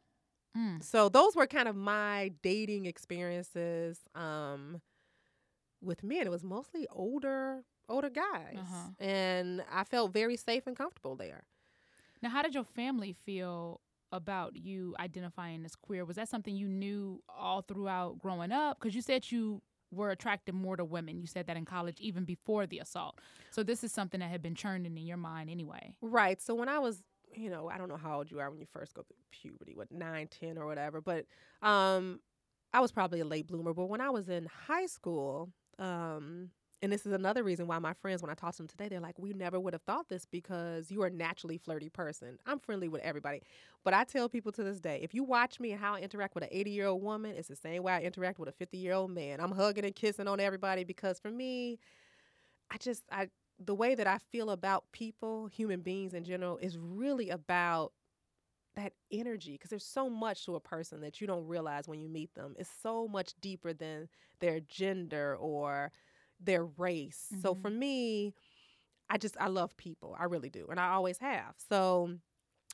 [0.58, 0.82] Mm.
[0.82, 4.80] So those were kind of my dating experiences um,
[5.80, 6.26] with men.
[6.26, 8.90] It was mostly older older guys, Uh-huh.
[9.00, 11.44] and I felt very safe and comfortable there.
[12.20, 13.80] Now, how did your family feel
[14.12, 16.04] about you identifying as queer?
[16.04, 18.78] Was that something you knew all throughout growing up?
[18.78, 21.18] Because you said you were attracted more to women.
[21.18, 23.20] You said that in college, even before the assault.
[23.50, 25.94] So this is something that had been churning in your mind anyway.
[26.02, 26.40] Right.
[26.42, 27.02] So when I was,
[27.34, 29.74] you know, I don't know how old you are when you first go through puberty,
[29.74, 31.26] what nine, ten, or whatever, but
[31.62, 32.20] um,
[32.72, 33.74] I was probably a late bloomer.
[33.74, 37.92] But when I was in high school, um, and this is another reason why my
[37.92, 40.24] friends, when I talk to them today, they're like, "We never would have thought this
[40.26, 43.42] because you are a naturally flirty person." I'm friendly with everybody,
[43.84, 46.34] but I tell people to this day, if you watch me and how I interact
[46.34, 48.76] with an 80 year old woman, it's the same way I interact with a 50
[48.78, 49.40] year old man.
[49.40, 51.78] I'm hugging and kissing on everybody because for me,
[52.70, 56.78] I just I the way that I feel about people, human beings in general, is
[56.78, 57.92] really about
[58.76, 62.08] that energy because there's so much to a person that you don't realize when you
[62.08, 62.54] meet them.
[62.58, 64.08] It's so much deeper than
[64.40, 65.92] their gender or
[66.40, 67.34] their race.
[67.40, 67.54] So Mhm.
[67.54, 68.34] for me,
[69.08, 70.16] I just I love people.
[70.18, 70.66] I really do.
[70.70, 71.54] And I always have.
[71.58, 72.18] So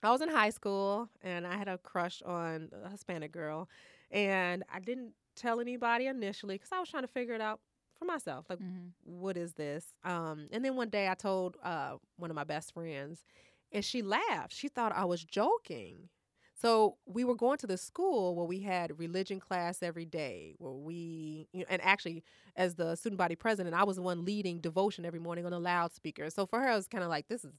[0.03, 3.69] I was in high school and I had a crush on a Hispanic girl
[4.11, 7.61] and I didn't tell anybody initially cuz I was trying to figure it out
[8.05, 8.47] for myself.
[8.49, 9.87] Like hmm what is this?
[10.05, 13.25] Um, and then one day I told uh, one of my best friends,
[13.73, 14.53] and she laughed.
[14.55, 16.09] She thought I was joking.
[16.55, 20.73] So we were going to the school where we had religion class every day, where
[20.73, 22.23] we, you know, and actually,
[22.57, 25.59] as the student body president, I was the one leading devotion every morning on a
[25.59, 26.31] loudspeaker.
[26.31, 27.53] So for her, it was kind of like, this is,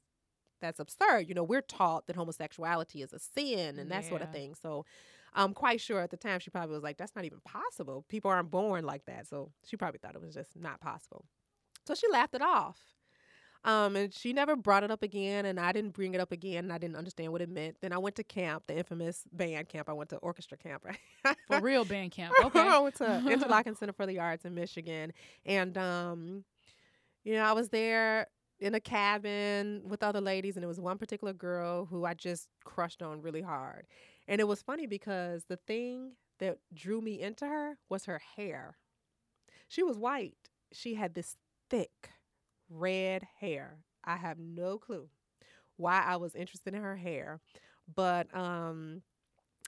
[0.62, 1.27] that's absurd.
[1.27, 4.55] You know, we're taught that homosexuality is a sin and that sort of thing.
[4.55, 4.86] So
[5.35, 8.05] I'm quite sure at the time she probably was like, that's not even possible.
[8.07, 9.27] People aren't born like that.
[9.27, 11.25] So she probably thought it was just not possible.
[11.85, 12.79] So she laughed it off.
[13.65, 16.65] Um, and she never brought it up again, and I didn't bring it up again,
[16.65, 17.77] and I didn't understand what it meant.
[17.81, 19.89] Then I went to camp, the infamous band camp.
[19.89, 20.99] I went to orchestra camp, right?
[21.47, 22.33] For real band camp.
[22.45, 22.59] Okay.
[22.59, 25.13] I went to Interlochen Center for the Arts in Michigan,
[25.47, 26.43] and um,
[27.23, 28.27] you know, I was there
[28.59, 32.47] in a cabin with other ladies, and it was one particular girl who I just
[32.63, 33.87] crushed on really hard.
[34.27, 38.77] And it was funny because the thing that drew me into her was her hair.
[39.67, 40.49] She was white.
[40.73, 41.38] She had this
[41.69, 42.09] thick
[42.69, 43.79] red hair.
[44.03, 45.09] I have no clue
[45.77, 47.39] why I was interested in her hair,
[47.93, 49.01] but um,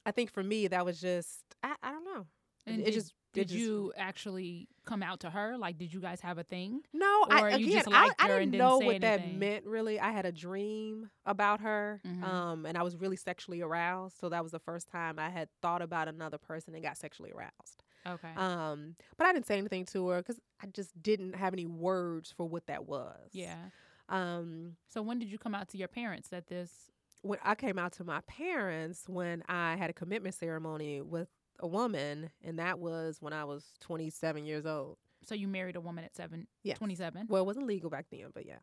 [0.05, 2.27] I think for me that was just I, I don't know.
[2.65, 5.57] And it did, just it did just- you actually come out to her?
[5.57, 6.81] Like, did you guys have a thing?
[6.93, 9.99] No, Or I, you again, I, I didn't didn't know what that meant really.
[9.99, 12.23] I had a dream about her, Mhm.
[12.23, 14.17] um, and I was really sexually aroused.
[14.17, 17.31] So that was the first time I had thought about another person and got sexually
[17.31, 17.83] aroused.
[18.05, 18.31] Okay.
[18.37, 22.31] Um, but I didn't say anything to her because I just didn't have any words
[22.31, 23.29] for what that was.
[23.33, 23.69] yeah.
[24.09, 26.71] Um, So when did you come out to your parents that this?
[27.23, 31.27] when I came out to my parents when I had a commitment ceremony with
[31.59, 34.97] a woman, and that was when I was 27 years old.
[35.23, 36.77] So you married a woman at seven, Yes.
[36.77, 37.27] 27?
[37.29, 38.57] Well, it wasn't legal back then, but yeah.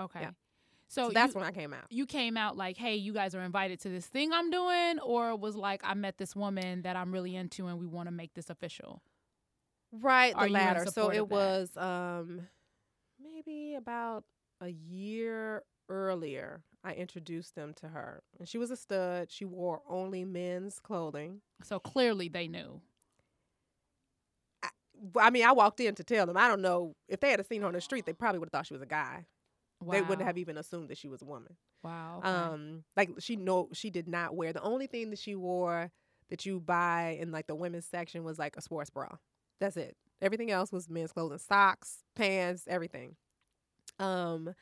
[0.00, 0.20] Okay.
[0.22, 0.30] yeah.
[0.88, 1.84] So, So, that's you, when I came out.
[1.90, 5.34] you came out like, hey, you guys are invited to this thing I'm doing, or
[5.36, 8.34] was like, I met this woman that I'm really into and we want to make
[8.34, 9.02] this official?
[9.92, 10.86] Right, Are the latter.
[10.86, 12.48] So it was um
[13.22, 14.24] maybe about
[14.60, 18.22] a year earlier I introduced them to her.
[18.38, 19.30] And she was a stud.
[19.30, 21.40] She wore only men's clothing.
[21.62, 22.80] So clearly they knew.
[25.14, 26.36] Well, I mean, I walked in to tell them.
[26.36, 28.52] I don't know if they had seen her on the street, they probably would have
[28.52, 29.26] thought she was a guy.
[29.90, 31.56] They wouldn't have even assumed that she was a woman.
[31.82, 32.18] Wow.
[32.20, 32.28] okay.
[32.28, 34.52] Um, like she no, she did not wear.
[34.52, 35.90] The only thing that she wore
[36.30, 39.08] that you buy in like the women's section was like a sports bra.
[39.60, 39.94] That's it.
[40.22, 43.16] Everything else was men's clothing, socks, pants, everything.
[43.98, 44.54] Um,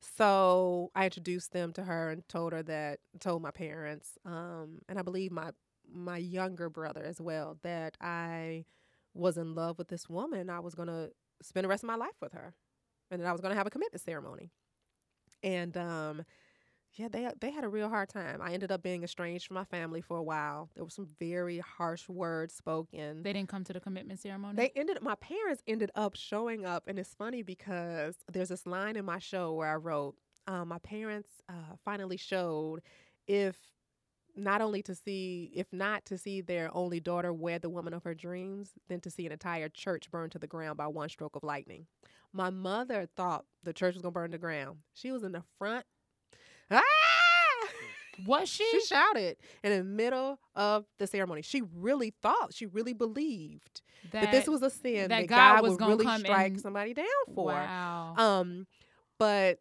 [0.00, 4.98] so I introduced them to her and told her that told my parents, um, and
[4.98, 5.50] I believe my
[5.92, 8.64] my younger brother as well that I
[9.14, 10.50] was in love with this woman.
[10.50, 11.10] I was gonna
[11.42, 12.54] spend the rest of my life with her,
[13.10, 14.50] and that I was gonna have a commitment ceremony.
[15.42, 16.24] And um,
[16.94, 18.40] yeah, they they had a real hard time.
[18.42, 20.70] I ended up being estranged from my family for a while.
[20.74, 23.22] There were some very harsh words spoken.
[23.22, 24.56] they didn't come to the commitment ceremony.
[24.56, 28.96] They ended my parents ended up showing up and it's funny because there's this line
[28.96, 32.80] in my show where I wrote, um, my parents uh, finally showed
[33.26, 33.56] if
[34.36, 38.02] not only to see if not to see their only daughter wed the woman of
[38.02, 41.36] her dreams, then to see an entire church burned to the ground by one stroke
[41.36, 41.86] of lightning.
[42.32, 44.78] My mother thought the church was gonna burn to the ground.
[44.94, 45.84] She was in the front.
[46.70, 46.82] Ah!
[48.26, 48.68] was she?
[48.70, 51.42] She shouted in the middle of the ceremony.
[51.42, 55.62] She really thought, she really believed that, this was a sin that that, God God,
[55.62, 57.52] was would really strike somebody down for.
[57.52, 58.14] Wow.
[58.16, 58.66] Um,
[59.18, 59.58] but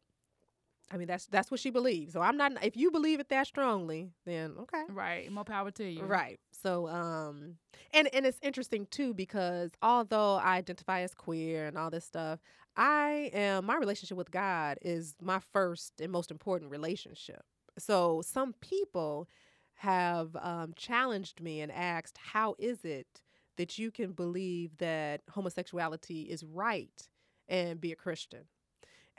[0.92, 2.14] I mean, that's that's what she believes.
[2.14, 2.64] So I'm not.
[2.64, 4.84] If you believe it that strongly, then okay.
[4.90, 5.32] Right.
[5.32, 6.04] More power to you.
[6.04, 6.40] Right.
[6.52, 7.56] So, um,
[7.94, 12.40] and and it's interesting too because although I identify as queer and all this stuff,
[12.76, 17.44] I am my relationship with God is my first and most important relationship.
[17.78, 19.30] So some people
[19.76, 23.22] have um, challenged me and asked, "How is it
[23.58, 27.08] that you can believe that homosexuality is right
[27.48, 28.46] and be a Christian?"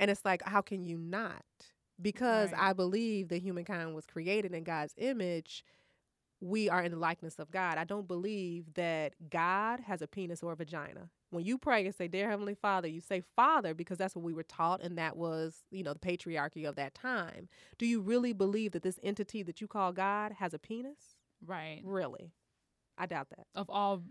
[0.01, 1.45] And it's like, how can you not?
[2.03, 2.63] Because Right.
[2.71, 5.65] I believe that humankind was created in God's image.
[6.41, 7.79] We are in the likeness of God.
[7.79, 11.11] I don't believe that God has a penis or a vagina.
[11.31, 14.35] When you pray and say, Dear Heavenly Father, you say Father because that's what we
[14.35, 17.49] were taught and that was, you know, the patriarchy of that time.
[17.79, 21.17] Do you really believe that this entity that you call God has a penis?
[21.47, 21.83] Right.
[21.85, 22.33] Really?
[23.01, 23.47] I doubt that.
[23.55, 24.03] Of all of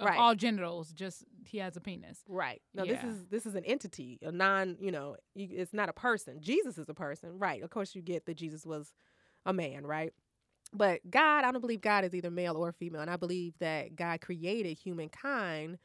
[0.00, 0.18] Right.
[0.18, 2.20] all genitals, just he has a penis.
[2.28, 2.62] Right.
[2.74, 4.76] No, this is this is an entity, a non.
[4.80, 6.40] You know, you, it's not a person.
[6.40, 7.62] Jesus is a person, right?
[7.62, 8.92] Of course, you get that Jesus was
[9.44, 10.12] a man, right?
[10.72, 13.96] But God, I don't believe God is either male or female, and I believe that
[13.96, 15.78] God created humankind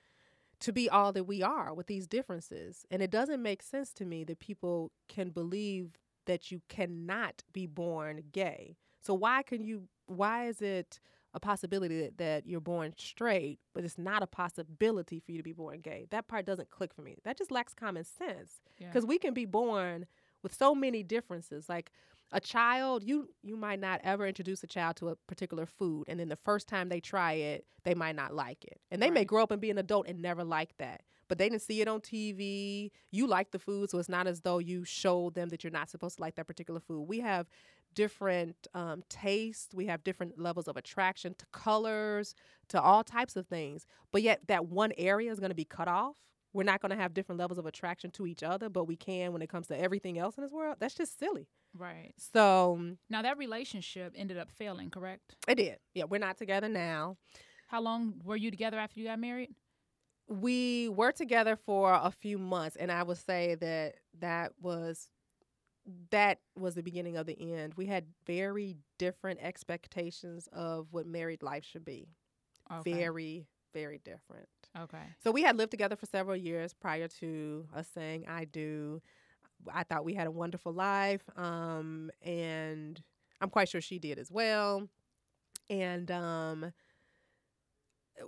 [0.60, 4.06] to be all that we are with these differences, and it doesn't make sense to
[4.06, 8.76] me that people can believe that you cannot be born gay.
[9.02, 9.88] So why can you?
[10.08, 11.00] Why is it?
[11.34, 15.44] A possibility that, that you're born straight, but it's not a possibility for you to
[15.44, 16.06] be born gay.
[16.12, 17.16] That part doesn't click for me.
[17.24, 18.62] That just lacks common sense.
[18.78, 18.88] Yeah.
[18.88, 20.06] Because we can be born
[20.44, 21.68] with so many differences.
[21.68, 21.92] Like
[22.32, 26.20] a child, you you might not ever introduce a child to a particular food, and
[26.20, 29.24] then the first time they try it, they might not like it, and they may
[29.26, 31.02] grow up and be an adult and never like that.
[31.30, 32.92] But they didn't see it on TV.
[33.12, 35.90] You like the food, so it's not as though you showed them that you're not
[35.90, 37.04] supposed to like that particular food.
[37.04, 37.48] We have
[37.94, 39.74] different um, tastes.
[39.74, 42.36] We have different levels of attraction to colors,
[42.70, 43.86] to all types of things.
[44.12, 46.16] But yet, that one area is going to be cut off.
[46.54, 49.34] We're not going to have different levels of attraction to each other, but we can
[49.34, 50.78] when it comes to everything else in this world.
[50.80, 51.48] That's just silly.
[51.76, 52.14] Right.
[52.18, 55.36] So mm, Now that relationship ended up failing, correct?
[55.48, 55.80] it did.
[55.96, 57.18] Yeah, we're not together now.
[57.68, 59.50] How long were you together after you got married?
[60.28, 65.10] We were together for a few months, and I would say that that was
[66.12, 67.74] that was the beginning of the end.
[67.76, 72.08] We had very different expectations of what married life should be.
[72.72, 72.94] Okay.
[72.94, 74.48] Very, very different.
[74.80, 75.04] Okay.
[75.24, 79.02] So we had lived together for several years prior to us saying I do.
[79.74, 83.02] I thought we had a wonderful life, um, and
[83.40, 84.90] I'm quite sure she did as well.
[85.70, 86.74] And um,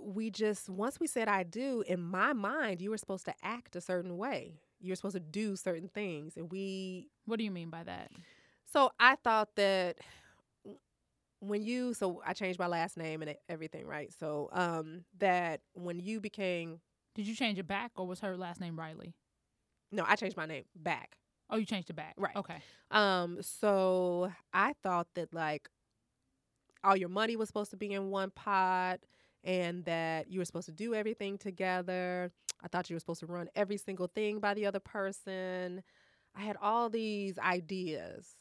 [0.00, 3.76] we just once we said I do, in my mind, you were supposed to act
[3.76, 4.60] a certain way.
[4.86, 8.10] You were supposed to do certain things, and we What do you mean by that?
[8.72, 9.98] so I thought that
[11.40, 14.12] when you so I changed my last name and everything, right?
[14.18, 16.80] So um that when you became
[17.14, 19.14] Did you change it back or was her last name Riley?
[19.92, 21.16] no, I changed my name back.
[21.48, 22.14] Oh, you changed it back.
[22.16, 22.34] Right.
[22.36, 22.58] Okay.
[22.90, 25.68] Um so I thought that like
[26.84, 29.00] all your money was supposed to be in one pot
[29.44, 32.32] and that you were supposed to do everything together.
[32.62, 35.82] I thought you were supposed to run every single thing by the other person.
[36.36, 38.36] I had all these ideas.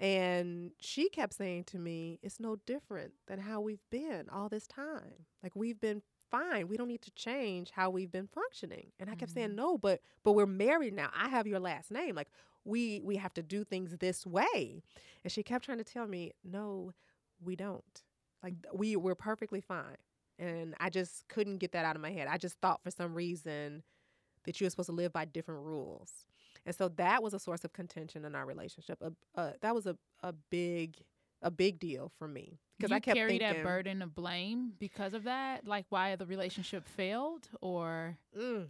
[0.00, 4.66] And she kept saying to me, it's no different than how we've been all this
[4.66, 5.26] time.
[5.42, 6.68] Like we've been fine.
[6.68, 8.92] We don't need to change how we've been functioning.
[9.00, 9.56] And I kept saying, mm-hmm.
[9.56, 11.10] no, but but we're married now.
[11.16, 12.14] I have your last name.
[12.14, 12.28] Like
[12.64, 14.82] we we have to do things this way.
[15.24, 16.92] And she kept trying to tell me, no,
[17.40, 18.02] we don't.
[18.42, 19.96] Like we we're perfectly fine.
[20.38, 22.28] And I just couldn't get that out of my head.
[22.28, 23.82] I just thought for some reason
[24.44, 26.24] that you were supposed to live by different rules.
[26.64, 29.02] And so that was a source of contention in our relationship.
[29.02, 30.96] A, uh, that was a, a big
[31.40, 35.14] a big deal for me because I kept carry thinking, that burden of blame because
[35.14, 38.68] of that, like why the relationship failed, or Mm.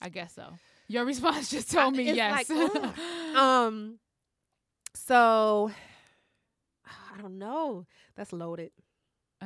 [0.00, 0.52] I guess so.
[0.88, 2.48] Your response just told me it's yes.
[2.48, 2.96] like,
[3.36, 3.98] um,
[4.94, 5.70] so
[6.86, 7.86] I don't know.
[8.16, 8.70] That's loaded.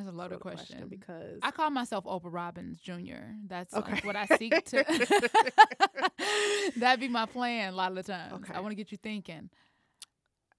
[0.04, 0.88] That's a loaded Loaded question.
[0.88, 3.34] because I call myself Oprah Robbins Jr.
[3.46, 4.84] That's like what I seek to.
[6.76, 8.32] That'd be my plan a lot of the times.
[8.34, 8.54] Okay.
[8.54, 9.50] I want to get you thinking.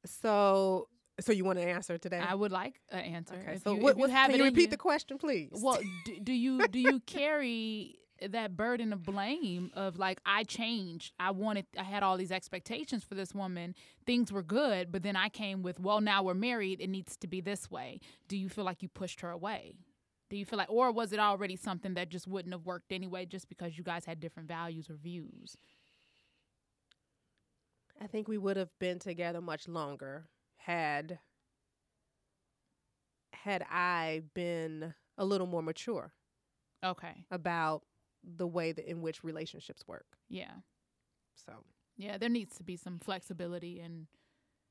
[0.06, 0.88] so
[1.20, 2.20] so you want to answer today?
[2.20, 3.36] I would like an answer.
[3.36, 3.54] okay.
[3.56, 5.50] If So you, what, you what have can you repeat the question, please?
[5.52, 11.14] Well, do, do you do you carry that burden of blame of like I changed,
[11.20, 15.16] I wanted, I had all these expectations for this woman, things were good, but then
[15.16, 18.00] I came with, well, now we're married, it needs to be this way.
[18.28, 19.76] Do you feel like you pushed her away?
[20.30, 23.26] Do you feel like, or was it already something that just wouldn't have worked anyway,
[23.26, 25.58] just because you guys had different values or views?
[28.02, 30.26] I think we would have been together much longer
[30.58, 31.20] had
[33.34, 36.14] had I been a little more mature
[36.84, 37.84] Okay, about
[38.24, 40.18] the way that in which relationships work.
[40.30, 40.52] yeah.
[41.46, 41.54] So
[41.98, 44.08] Yeah, there needs to be some flexibility and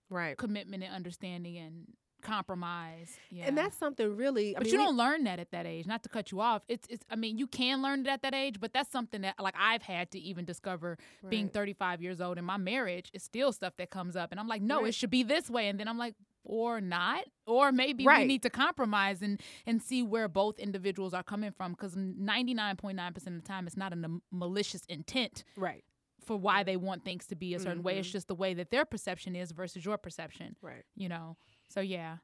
[0.09, 0.37] Right.
[0.37, 1.87] commitment and understanding and
[2.23, 3.17] compromise.
[3.31, 3.45] Yeah.
[3.47, 4.55] And that's something really.
[4.55, 5.87] I but mean, you don't learn that at that age.
[5.87, 6.63] Not to cut you off.
[6.69, 9.37] It's it's I mean, you can learn it at that age, but that's something that
[9.41, 10.99] like I've had to even discover
[11.29, 13.11] being 35 years old in my marriage.
[13.15, 14.89] It's still stuff that comes up and I'm like, "No, Right.
[14.89, 18.43] it should be this way." And then I'm like, or not or maybe we need
[18.43, 23.41] to compromise and and see where both individuals are coming from cuz 99.9% of the
[23.43, 25.85] time it's not a malicious intent Right.
[26.25, 28.13] for why they want things to be a certain way it's Mhm.
[28.13, 30.85] just the way that their perception is versus your perception Right.
[30.95, 31.37] you know
[31.69, 32.19] so yeah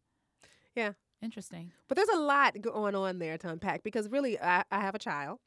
[0.75, 0.93] Yeah.
[1.23, 4.95] interesting But there's a lot going on there to unpack because really, I, I have
[4.95, 5.41] a child.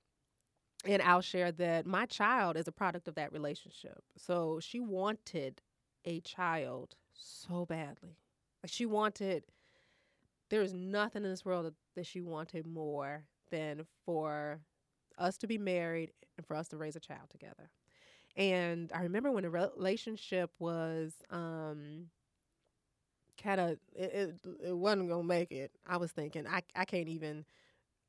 [0.85, 4.01] And I'll share that my child is a product of that relationship.
[4.15, 5.61] So she wanted
[6.05, 8.15] a child so badly.
[8.63, 9.43] Like she wanted,
[10.49, 14.59] there is nothing in this world that, that she wanted more than for
[15.17, 17.69] us to be married and for us to raise a child together.
[18.35, 22.07] And I remember when the relationship was um,
[23.41, 24.35] kind of it, it,
[24.69, 25.71] it wasn't gonna make it.
[25.87, 27.45] I was thinking I I can't even.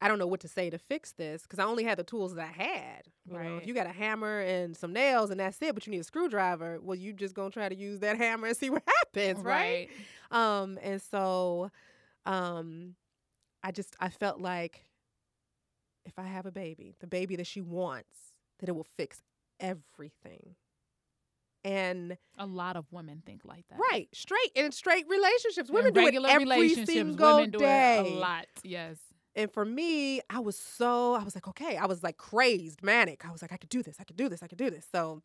[0.02, 2.34] I don't know what to say to fix this because I only had the tools
[2.34, 3.02] that I had.
[3.26, 3.58] You know, Right.
[3.62, 6.04] if you got a hammer and some nails and that's it, but you need a
[6.04, 9.88] screwdriver, well, you just gonna try to use that hammer and see what happens, right?
[10.30, 11.70] Um, and so,
[12.26, 12.94] um,
[13.62, 14.86] I just I felt like
[16.06, 19.22] if I have a baby, the baby that she wants, that it will fix
[19.60, 20.56] everything.
[21.62, 26.00] And a lot of women think like that right, straight in straight relationships, women do
[26.00, 27.98] it regular every relationships single women do day.
[27.98, 28.96] it a lot yes
[29.36, 33.24] And for me, I was so I was like, okay, I was like crazed, manic.
[33.24, 34.86] I was like, I could do this, I could do this, I could do this.
[34.90, 35.22] So,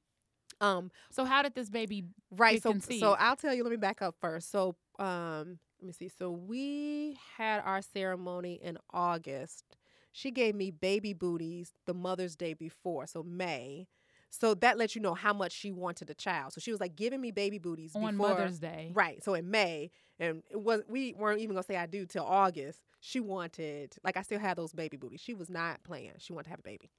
[0.62, 2.62] um, so how did this baby right.
[2.62, 2.99] So, conceived?
[2.99, 3.64] so I'll tell you.
[3.64, 4.51] Let me back up first.
[4.51, 6.10] So, um, let me see.
[6.10, 9.64] So we had our ceremony in August.
[10.12, 13.88] She gave me baby booties the Mother's Day before, so May.
[14.30, 16.53] So that lets you know how much she wanted a child.
[16.53, 19.24] So she was like giving me baby booties on before, mother's day Right.
[19.24, 22.80] So in May, and it was we weren't even gonna say I do till August.
[23.06, 25.22] She wanted like I still had those baby booties.
[25.22, 26.14] She was not playing.
[26.18, 26.89] She wanted to have a baby.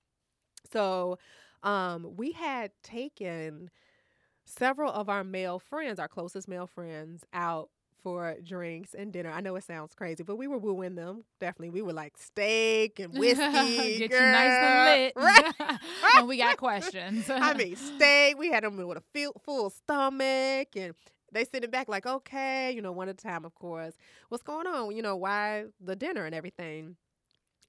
[0.72, 1.18] So
[1.64, 3.70] um we had taken
[4.44, 7.70] several of our male friends, our closest male friends, out
[8.04, 9.32] for drinks and dinner.
[9.32, 11.24] I know it sounds crazy, but we were wooing them.
[11.40, 11.70] Definitely.
[11.70, 13.98] We were like steak and whiskey.
[13.98, 15.12] get you nice and lit
[15.60, 15.80] Right.
[16.16, 18.38] and we got questions I mean, steak.
[18.38, 20.94] We had them with a full stomach, and
[21.36, 23.94] they sitting back like, okay, you know, one at a time, of course.
[24.28, 24.94] What's going on?
[24.96, 26.96] You know, why the dinner and everything?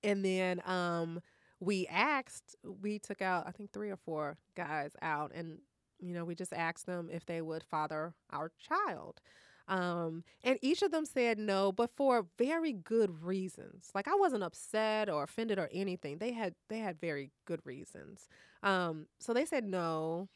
[0.04, 1.22] And then um,
[1.60, 2.56] we asked.
[2.82, 5.60] We took out, I think, three or four guys out, and
[6.00, 9.20] you know, we just asked them if they would father our child.
[9.68, 13.90] Um, and each of them said no, but for very good reasons.
[13.94, 16.20] Like I wasn't upset or offended or anything.
[16.20, 18.28] They had they had very good reasons.
[18.64, 20.30] Um, so they said no.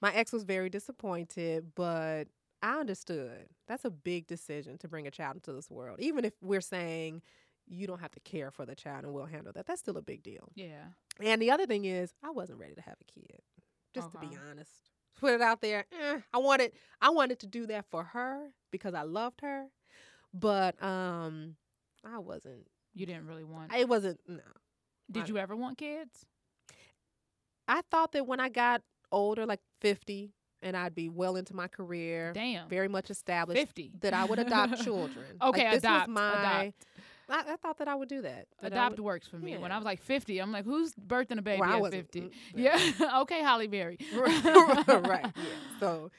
[0.00, 2.28] My ex was very disappointed, but
[2.62, 3.48] I understood.
[3.68, 6.00] That's a big decision to bring a child into this world.
[6.00, 7.22] Even if we're saying
[7.66, 10.02] you don't have to care for the child and we'll handle that, that's still a
[10.02, 10.50] big deal.
[10.54, 10.84] yeah
[11.22, 13.40] And the other thing is, I wasn't ready to have a kid.
[13.94, 14.70] Just to be honest,
[15.18, 15.86] put it out there.
[15.92, 19.66] eh, I wanted, I wanted to do that for her because I loved her,
[20.34, 21.56] but um,
[22.04, 22.66] I wasn't.
[22.94, 24.20] you didn't really want It wasn't.
[24.28, 24.40] No,
[25.10, 26.24] did I- you ever want kids
[27.68, 30.32] I thought that when I got older, like fifty,
[30.62, 34.38] and I'd be well into my career, damn very much established, 50 that I would
[34.38, 35.26] adopt children.
[35.42, 36.30] okay like, this adopt was my.
[36.62, 36.74] adopt
[37.28, 38.46] I, I thought that I would do that.
[38.60, 41.38] that adopt would- works for me when i was like 50 i'm like who's birthing
[41.38, 42.78] a baby Well, at 50 mm, yeah
[43.22, 44.44] okay Halle Berry right.
[44.88, 45.24] right.
[45.24, 45.42] Yeah.
[45.80, 46.10] So,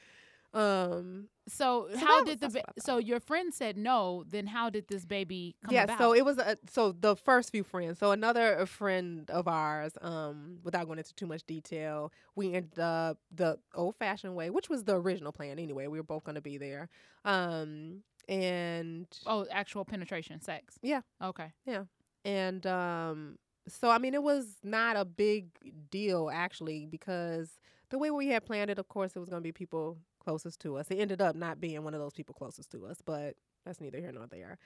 [0.54, 4.24] um, So, So how did the was- ba- so your friend said no?
[4.28, 5.84] Then how did this baby come yeah.
[5.84, 5.98] about?
[5.98, 7.98] So it was a, so the first few friends.
[7.98, 13.18] So another friend of ours, um, without going into too much detail, we ended up
[13.34, 15.86] the old fashioned way, which was the original plan anyway.
[15.86, 16.88] We were both going to be there.
[17.24, 20.78] Um, and oh, actual penetration, sex.
[20.82, 21.00] Yeah.
[21.22, 21.52] Okay.
[21.64, 21.84] Yeah.
[22.24, 23.38] And um,
[23.68, 25.48] so I mean, it was not a big
[25.90, 27.48] deal actually because
[27.90, 29.96] the way we had planned it, of course, it was going to be people
[30.28, 30.86] closest to us.
[30.90, 33.98] It ended up not being one of those people closest to us, but that's neither
[33.98, 34.58] here nor there.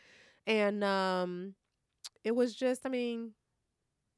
[0.45, 1.55] And um,
[2.25, 3.31] it was just, I mean,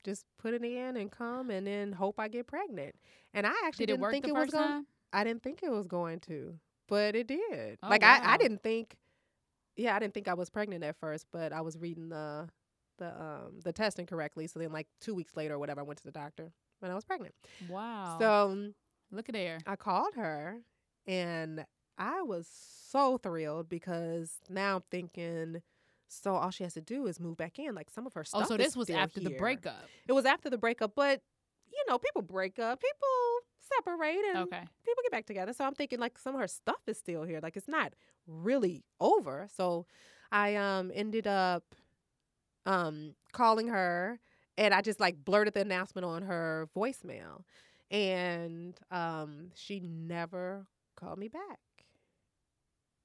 [0.04, 2.94] just put it in and come, and then hope I get pregnant.
[3.34, 4.68] And I actually Did it not think it was going.
[4.68, 4.86] time?
[5.12, 6.54] I didn't think it was going to,
[6.88, 7.78] but it did.
[7.82, 8.24] Oh, like I, wow.
[8.32, 8.96] I didn't think.
[9.76, 12.48] Yeah, I didn't think I was pregnant at first, but I was reading the
[12.98, 14.46] the um the testing correctly.
[14.46, 16.94] So then, like two weeks later or whatever, I went to the doctor and I
[16.94, 17.34] was pregnant.
[17.68, 18.16] Wow.
[18.18, 18.72] So
[19.10, 19.58] look at there.
[19.66, 20.58] I called her,
[21.06, 21.64] and
[21.98, 25.62] I was so thrilled because now I'm thinking.
[26.08, 27.74] So all she has to do is move back in.
[27.74, 28.42] Like some of her stuff.
[28.44, 29.90] Oh, so is this was after the breakup.
[30.06, 31.22] It was after the breakup, but
[31.72, 32.80] you know, people break up.
[32.80, 33.08] People
[33.76, 34.62] separate and Okay.
[34.84, 35.52] people get back together.
[35.52, 37.40] So I'm thinking like some of her stuff is still here.
[37.42, 37.94] Like it's not
[38.26, 39.48] really over.
[39.54, 39.86] So
[40.30, 41.64] I um ended up
[42.66, 44.18] um calling her
[44.56, 47.42] and I just like blurted the announcement on her voicemail.
[47.90, 50.66] And um she never
[51.04, 51.58] called me back.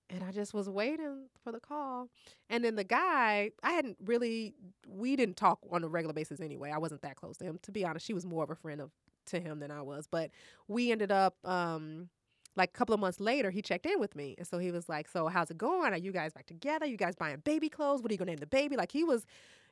[0.10, 2.10] And I just was waiting for the call.
[2.50, 4.56] And then the guy, I hadn't really
[4.88, 6.72] we didn't talk on a regular basis anyway.
[6.72, 7.60] I wasn't that close to him.
[7.62, 8.92] To be honest, she was more of a friend of
[9.28, 10.08] to him than I was.
[10.08, 10.32] But
[10.68, 12.10] we ended up um
[12.56, 14.36] like a couple of months later, he checked in with me.
[14.38, 15.94] And so he was like, So how's it going?
[15.94, 16.88] Are you guys back together?
[16.88, 18.02] You guys buying baby clothes?
[18.02, 18.76] What are you gonna name the baby?
[18.78, 19.26] Like he was,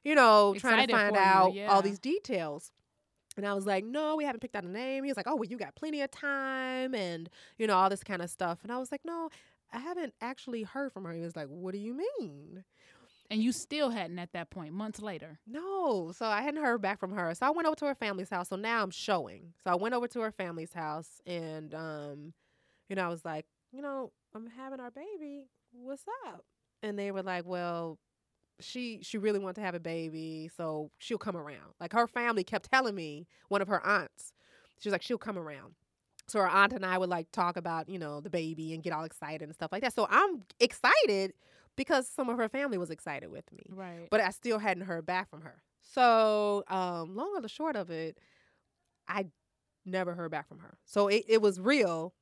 [0.04, 1.68] you know, trying to find for you, out yeah.
[1.68, 2.72] all these details.
[3.38, 5.04] And I was like, no, we haven't picked out a name.
[5.04, 8.04] He was like, oh, well, you got plenty of time and, you know, all this
[8.04, 8.60] kind of stuff.
[8.64, 9.30] And I was like, no,
[9.72, 11.14] I haven't actually heard from her.
[11.14, 12.64] He was like, what do you mean?
[13.30, 15.40] And you still hadn't at that point, months later.
[15.46, 16.12] No.
[16.16, 17.34] So I hadn't heard back from her.
[17.36, 18.50] So I went over to her family's house.
[18.50, 19.54] So now I'm showing.
[19.64, 22.34] So I went over to her family's house and, um,
[22.90, 25.50] you know, I was like, you know, I'm having our baby.
[25.74, 26.46] What's up?
[26.82, 28.00] And they were like, well,
[28.60, 31.74] she she really wanted to have a baby, so she'll come around.
[31.80, 34.34] Like her family kept telling me, one of her aunts,
[34.80, 35.74] she was like, she'll come around.
[36.28, 38.92] So her aunt and I would like talk about, you know, the baby and get
[38.94, 39.94] all excited and stuff like that.
[39.94, 41.34] So I'm excited
[41.78, 44.08] because some of her family was excited with me Right.
[44.12, 45.62] but I still hadn't heard back from her.
[45.82, 48.18] So, um, long or the short of it,
[49.08, 49.28] I
[49.86, 50.78] never heard back from her.
[50.86, 52.14] So it, it was real.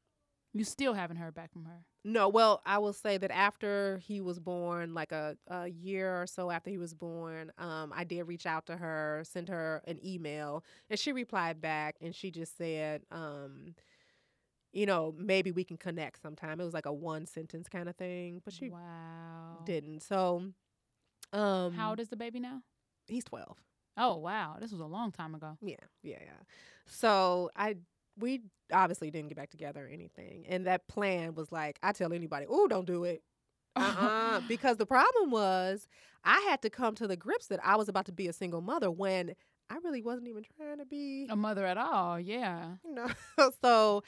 [0.53, 1.83] you still haven't heard back from her.
[2.07, 6.27] No, well, I will say that after he was born, like a, a year or
[6.27, 9.99] so after he was born, um, I did reach out to her, send her an
[10.05, 13.73] email, and she replied back and she just said, um,
[14.71, 16.61] you know, maybe we can connect sometime.
[16.61, 19.63] It was like a one sentence kind of thing, but she wow.
[19.65, 20.03] didn't.
[20.03, 20.43] So,
[21.33, 22.61] um, How old is the baby now?
[23.07, 23.57] he's 12.
[23.97, 25.57] Oh wow, this was a long time ago.
[25.61, 26.43] Yeah, yeah, yeah.
[26.85, 27.77] So I
[28.17, 28.41] we
[28.71, 30.45] obviously didn't get back together or anything.
[30.47, 33.21] And that plan was like, I tell anybody, oh, don't do it.
[33.75, 34.39] Uh-uh.
[34.47, 35.87] because the problem was
[36.23, 38.61] I had to come to the grips that I was about to be a single
[38.61, 39.33] mother when
[39.69, 42.75] I really wasn't even trying to be, A mother at all, yeah.
[42.85, 43.07] you know.
[43.63, 44.03] so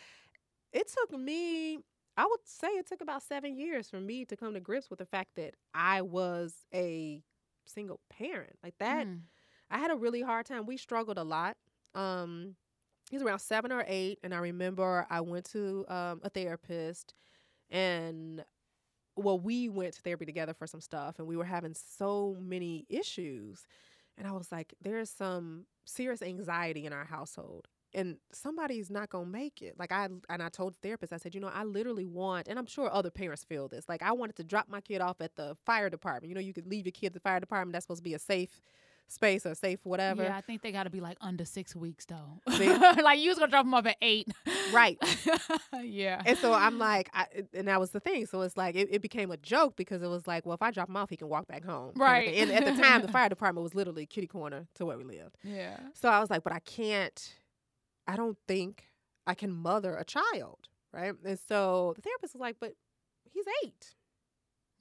[0.72, 1.80] it took me
[2.20, 4.98] I would say it took about seven years for me to come to grips with
[4.98, 7.22] the fact that I was a
[7.66, 8.58] single parent.
[8.64, 9.20] Like that Mm.
[9.70, 10.66] I had a really hard time.
[10.66, 11.58] We struggled a lot.
[11.94, 12.56] Um,
[13.10, 17.14] he was around seven or eight, and I remember I went to um, a therapist,
[17.70, 18.44] and
[19.16, 22.86] well, we went to therapy together for some stuff, and we were having so many
[22.90, 23.66] issues,
[24.18, 29.28] and I was like, "There's some serious anxiety in our household." And somebody's not gonna
[29.28, 29.80] make it.
[29.80, 32.60] Like I and I told the therapist, I said, you know, I literally want, and
[32.60, 33.88] I'm sure other parents feel this.
[33.90, 36.30] Like I wanted to drop my kid off at the fire department.
[36.30, 37.74] You know, you could leave your kid at the fire department.
[37.74, 38.62] That's supposed to be a safe
[39.10, 40.24] space or safe whatever.
[40.24, 42.42] Yeah, I think they got to be like under six weeks though.
[43.08, 44.28] Like you was gonna drop them off at eight.
[44.74, 44.98] Right.
[45.82, 46.22] yeah.
[46.26, 48.26] And so I'm like, I, and that was the thing.
[48.26, 50.72] So it's like it, it became a joke because it was like, well, if I
[50.72, 51.94] drop him off, he can walk back home.
[51.94, 52.34] kind of Right.
[52.36, 55.38] And at the time, the fire department was literally kitty corner to where we lived.
[55.44, 55.78] yeah.
[55.94, 57.36] So I was like, but I can't.
[58.08, 58.86] I don't think
[59.26, 61.14] I can mother a child, right?
[61.26, 62.74] And so the therapist was like, but
[63.32, 63.94] he's eight.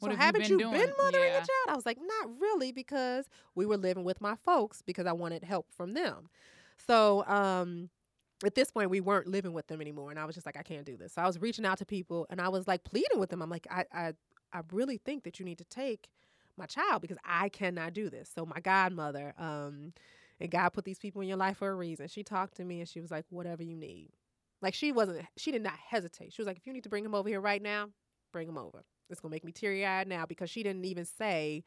[0.00, 1.38] What so have you haven't been you been mothering Yeah.
[1.38, 1.68] a child?
[1.68, 5.42] I was like, not really, because we were living with my folks because I wanted
[5.42, 6.28] help from them.
[6.86, 7.88] So um,
[8.44, 10.62] at this point, we weren't living with them anymore, and I was just like, I
[10.62, 11.14] can't do this.
[11.14, 13.40] So I was reaching out to people, and I was like pleading with them.
[13.40, 14.12] I'm like, I, I,
[14.52, 16.08] I really think that you need to take
[16.58, 18.30] my child because I cannot do this.
[18.34, 19.92] So my godmother, um,
[20.40, 22.08] and God put these people in your life for a reason.
[22.08, 24.10] She talked to me, and she was like, whatever you need.
[24.60, 26.32] Like she wasn't, she did not hesitate.
[26.32, 27.88] She was like, if you need to bring him over here right now,
[28.32, 28.84] bring him over.
[29.10, 31.64] It's gonna make me teary eyed now because she didn't even say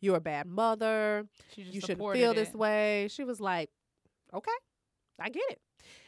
[0.00, 1.26] you're a bad mother.
[1.54, 3.08] She just You shouldn't feel this way.
[3.10, 3.70] She was like,
[4.32, 4.50] okay,
[5.18, 5.60] I get it.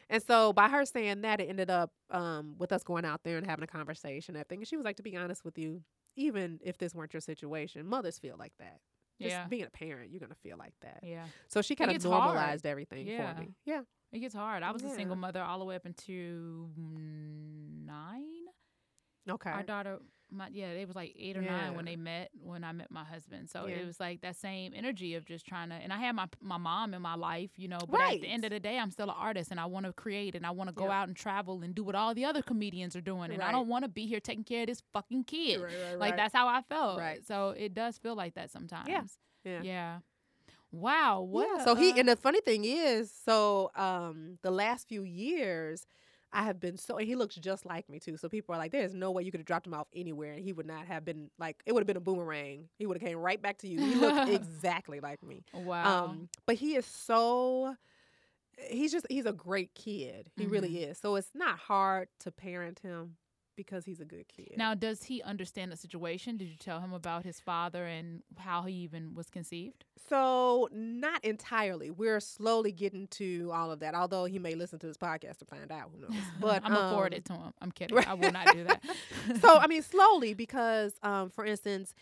[0.08, 3.38] And so by her saying that, it ended up um, with us going out there
[3.38, 4.34] and having a conversation.
[4.34, 4.60] and Everything.
[4.60, 5.82] And she was like, to be honest with you,
[6.16, 8.80] even if this weren't your situation, mothers feel like that.
[9.20, 9.46] Just Yeah.
[9.46, 11.00] being a parent, you're gonna feel like that.
[11.02, 11.24] Yeah.
[11.48, 12.24] So she kind of gets hard.
[12.24, 13.34] normalized everything Yeah.
[13.34, 13.54] for me.
[13.64, 13.82] Yeah.
[14.10, 14.62] It gets hard.
[14.62, 16.70] I was a single mother all the way up into
[17.86, 18.24] nine.
[19.30, 19.50] Okay.
[19.50, 19.98] Our daughter,
[20.32, 23.04] my yeah, it was like eight or nine when they met when I met my
[23.04, 23.50] husband.
[23.50, 23.76] So Yeah.
[23.76, 25.74] it was like that same energy of just trying to.
[25.74, 27.78] And I had my my mom in my life, you know.
[27.88, 29.92] But at the end of the day, I'm still an artist, and I want to
[29.92, 31.00] create, and I want to go Yeah.
[31.02, 33.68] out and travel and do what all the other comedians are doing, and I don't
[33.68, 35.60] want to be here taking care of this fucking kid.
[35.60, 36.98] Right, right, Like that's how I felt.
[36.98, 37.24] Right.
[37.26, 38.88] So it does feel like that sometimes.
[38.88, 39.60] Yeah.
[39.62, 39.98] Yeah.
[40.70, 41.20] Wow.
[41.22, 41.48] What?
[41.58, 41.64] Yeah.
[41.64, 45.86] So he uh, and the funny thing is, so um the last few years
[46.32, 48.16] I have been so and he looks just like me too.
[48.16, 50.42] So people are like, There's no way you could have dropped him off anywhere and
[50.42, 52.68] he would not have been like it would have been a boomerang.
[52.78, 53.78] He would have came right back to you.
[53.78, 55.44] He looked exactly like me.
[55.52, 56.04] wow.
[56.04, 57.76] Um, but he is so
[58.68, 60.30] he's just he's a great kid.
[60.36, 60.98] He really is.
[60.98, 63.16] So it's not hard to parent him
[63.56, 64.54] because he's a good kid.
[64.56, 66.36] Now, does he understand the situation?
[66.36, 69.84] Did you tell him about his father and how he even was conceived?
[70.08, 71.90] So not entirely.
[71.90, 73.94] We're slowly getting to all of that.
[73.94, 75.90] Although he may listen to this podcast to find out.
[75.94, 76.22] Who knows?
[76.40, 77.52] But I'm gonna forward um, it to him.
[77.60, 77.98] I'm kidding.
[77.98, 78.82] I will not do that.
[79.40, 81.94] so I mean, slowly because, um, for instance,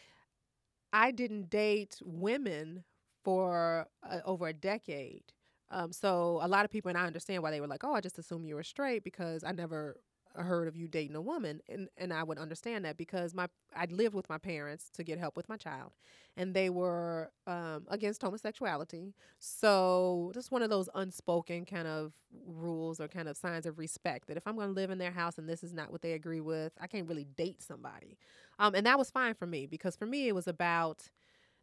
[0.92, 2.84] I didn't date women
[3.22, 5.24] for uh, over a decade.
[5.70, 8.00] Um, so a lot of people, and I understand why they were like, "Oh, I
[8.00, 10.00] just assume you were straight because I never
[10.34, 13.86] heard of you dating a woman," and and I would understand that because my I
[13.86, 15.92] lived with my parents to get help with my child,
[16.36, 19.14] and they were um, against homosexuality.
[19.38, 22.12] So just one of those unspoken kind of
[22.46, 25.10] rules or kind of signs of respect that if I'm going to live in their
[25.10, 28.16] house and this is not what they agree with, I can't really date somebody.
[28.58, 31.08] Um, and that was fine for me because for me it was about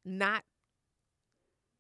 [0.05, 0.43] not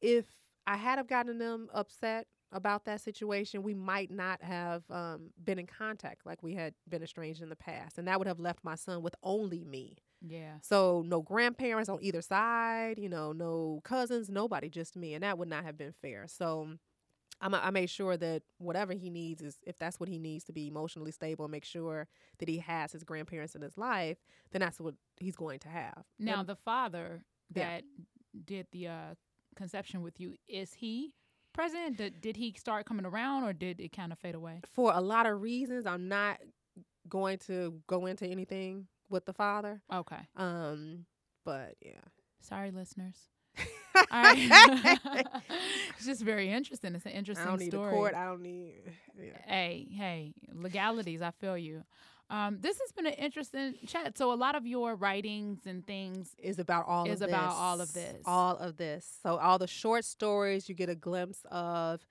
[0.01, 0.25] if
[0.65, 5.59] I had have gotten them upset about that situation, we might not have um, been
[5.59, 8.63] in contact like we had been estranged in the past, and that would have left
[8.63, 9.97] my son with only me.
[10.21, 10.53] yeah.
[10.61, 15.37] So no grandparents on either side, you know, no cousins, nobody, just me, and that
[15.37, 16.25] would not have been fair.
[16.27, 16.69] So
[17.41, 20.53] I'm, I made sure that whatever he needs is, if that's what he needs to
[20.53, 22.07] be emotionally stable, and make sure
[22.39, 24.17] that he has his grandparents in his life,
[24.51, 26.03] then that's what he's going to have.
[26.19, 27.23] Now, And the father
[27.55, 27.63] Yeah.
[27.65, 27.83] that
[28.45, 29.15] did the uh,
[29.55, 31.13] conception with you is he
[31.57, 31.97] present?
[31.97, 34.61] Did, did he start coming around, or did it kind of fade away?
[34.73, 36.37] for a lot of reasons, I'm not
[37.09, 39.81] going to go into anything with the father.
[39.91, 40.19] Okay.
[40.35, 41.05] Um,
[41.45, 41.99] but yeah.
[42.41, 43.17] Sorry, listeners.
[44.11, 44.37] All right.
[45.97, 46.93] it's just very interesting.
[46.93, 47.89] It's an I interesting don't need story.
[47.89, 48.13] a court.
[48.13, 48.75] I don't need.
[49.19, 49.31] Yeah.
[49.45, 51.21] Hey, hey, legalities.
[51.21, 51.83] I feel you.
[52.29, 54.17] Um, this has been an interesting chat.
[54.17, 56.35] So a lot of your writings and things.
[56.37, 57.57] Is about all Is of about this.
[57.57, 58.21] all of this.
[58.25, 59.19] All of this.
[59.23, 62.05] So all the short stories, you get a glimpse of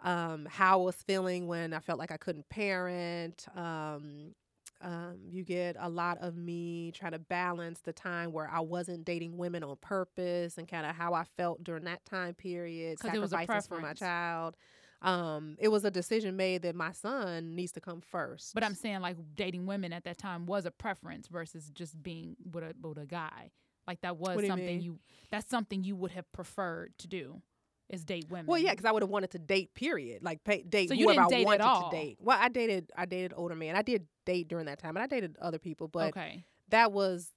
[0.00, 3.46] um, how I was feeling when I felt like I couldn't parent.
[3.54, 4.34] Um,
[4.80, 9.04] um, you get a lot of me trying to balance the time where I wasn't
[9.04, 13.14] dating women on purpose and kind of how I felt during that time period, 'Cause
[13.14, 14.56] it was a sacrifices for my child.
[15.02, 18.54] Um, it was a decision made that my son needs to come first.
[18.54, 22.36] But I'm saying like dating women at that time was a preference versus just being
[22.52, 23.50] with a with a guy.
[23.86, 24.80] Like that was something mean?
[24.80, 24.98] you
[25.30, 27.42] that's something you would have preferred to do
[27.90, 28.46] is date women.
[28.46, 29.74] Well, yeah, because I would have wanted to date.
[29.74, 30.22] Period.
[30.22, 31.90] Like pay, date So you whoever didn't I date at wanted all?
[31.90, 32.18] to date.
[32.20, 32.90] Well, I dated.
[32.96, 33.74] I dated older men.
[33.74, 35.88] I did date during that time, and I dated other people.
[35.88, 36.44] But okay.
[36.68, 37.28] that was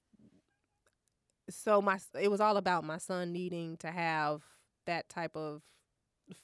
[1.50, 1.98] so my.
[2.18, 4.42] It was all about my son needing to have
[4.86, 5.62] that type of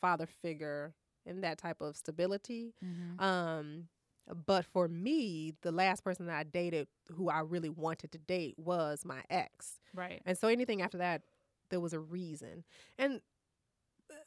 [0.00, 0.94] father figure
[1.26, 2.74] and that type of stability.
[2.84, 3.20] Mhm.
[3.20, 3.88] Um,
[4.46, 8.58] but for me, the last person that I dated who I really wanted to date
[8.58, 9.80] was my ex.
[9.94, 10.22] Right.
[10.24, 11.22] And so anything after that,
[11.70, 12.64] there was a reason.
[12.98, 13.20] And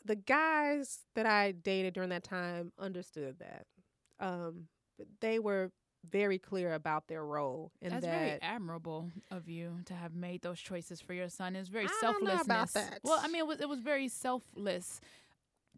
[0.03, 3.65] the guys that I dated during that time understood that.
[4.19, 4.67] Um,
[4.97, 5.71] but they were
[6.09, 10.41] very clear about their role and That's that very admirable of you to have made
[10.43, 11.55] those choices for your son.
[11.55, 12.43] It's very I selflessness.
[12.43, 12.99] about that.
[13.03, 15.01] Well, I mean, it was, it was very selfless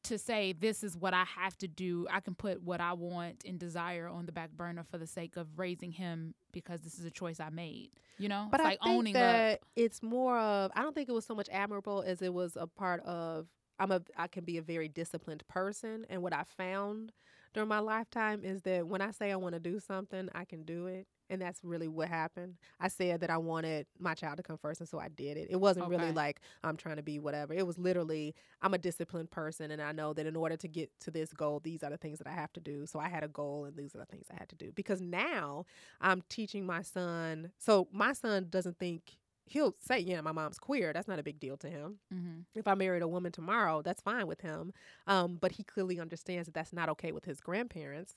[0.04, 2.08] to say this is what I have to do.
[2.12, 5.38] I can put what I want and desire on the back burner for the sake
[5.38, 7.89] of raising him because this is a choice I made.
[8.18, 9.60] You know, but it's I like think owning that up.
[9.76, 12.66] it's more of I don't think it was so much admirable as it was a
[12.68, 13.48] part of
[13.80, 17.12] I'm a I can be a very disciplined person and what I found
[17.54, 20.64] during my lifetime is that when I say I want to do something, I can
[20.64, 21.08] do it.
[21.30, 22.55] And that's really what happened.
[22.80, 25.47] I said that I wanted my child to come first, and so I did it.
[25.49, 27.53] It wasn't really like I'm trying to be whatever.
[27.53, 30.89] It was literally I'm a disciplined person, and I know that in order to get
[31.01, 32.86] to this goal, these are the things that I have to do.
[32.86, 34.71] So I had a goal, and these are the things I had to do.
[34.73, 35.65] Because now
[36.01, 37.51] I'm teaching my son.
[37.57, 41.39] So my son doesn't think he'll say, "Yeah, my mom's queer." That's not a big
[41.39, 41.99] deal to him.
[42.11, 44.73] hmm If I married a woman tomorrow, that's fine with him.
[45.07, 48.15] Um, but he clearly understands that that's not okay with his grandparents.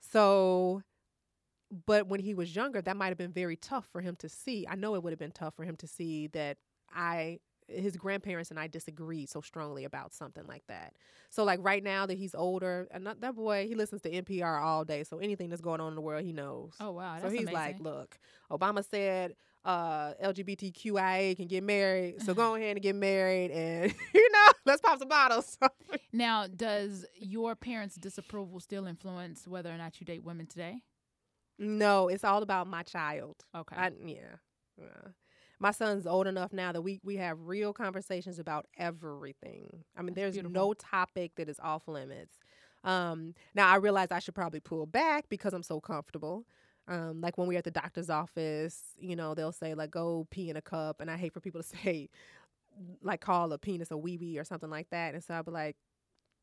[0.00, 0.82] So,
[1.86, 4.66] but when he was younger, that might have been very tough for him to see.
[4.68, 6.58] I know it would have been tough for him to see that
[6.94, 10.94] I, his grandparents and I disagreed so strongly about something like that.
[11.30, 14.84] So, like right now that he's older, and that boy, he listens to NPR all
[14.84, 15.02] day.
[15.02, 16.74] So anything that's going on in the world, he knows.
[16.78, 17.54] Oh wow, so he's amazing.
[17.54, 18.18] like, look,
[18.50, 24.32] Obama said uh, LGBTQIA can get married, so go ahead and get married, and you
[24.32, 25.58] know, let's pop some bottles.
[26.12, 30.80] Now, does your parents' disapproval still influence whether or not you date women today?
[31.58, 33.36] No, it's all about my child.
[33.54, 33.76] Okay.
[33.76, 34.36] I, yeah,
[34.78, 35.10] yeah.
[35.58, 39.84] My son's old enough now that we we have real conversations about everything.
[39.96, 42.36] I mean, That's there's no topic that is off limits.
[42.84, 46.44] Um, now I realize I should probably pull back because I'm so comfortable.
[46.88, 50.50] Um, like when we're at the doctor's office, you know, they'll say like, "Go pee
[50.50, 52.10] in a cup," and I hate for people to say,
[53.02, 55.14] like, call a penis a wee wee or something like that.
[55.14, 55.76] And so I'll be like,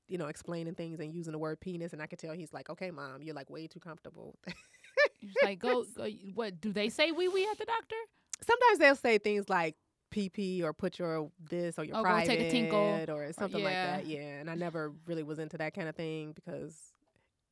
[0.08, 2.70] you know, explaining things and using the word penis, and I could tell he's like,
[2.70, 4.38] "Okay, mom, you're like way too comfortable."
[5.24, 6.08] It's like go, go.
[6.36, 7.12] What do they say?
[7.12, 7.96] Wee wee at the doctor?
[8.42, 9.76] Sometimes they'll say things like
[10.14, 13.66] "PP" or "Put your this" or "your Oh, private" take a tinkle, or something yeah.
[13.66, 14.08] like that.
[14.08, 16.76] Yeah, and I never really was into that kind of thing because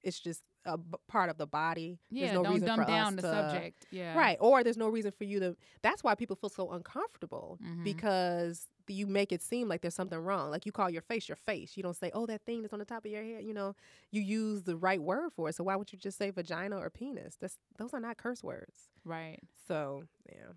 [0.04, 1.98] it's just a b- part of the body.
[2.10, 3.86] Yeah, There's no don't reason dumb for down us the to, subject.
[3.92, 4.38] Yeah, Right.
[4.40, 5.56] Or there's no reason for you to.
[5.82, 7.84] That's why people feel so uncomfortable Mhm.
[7.84, 10.52] because you make it seem like there's something wrong.
[10.52, 11.74] Like you call your face your face.
[11.76, 13.44] You don't say, oh, that thing that's on the top of your head.
[13.44, 13.76] You know,
[14.12, 15.56] you use the right word for it.
[15.56, 17.36] So why would you just say vagina or penis?
[17.40, 18.90] That's those are not curse words.
[19.06, 19.40] Right.
[19.68, 20.54] So yeah.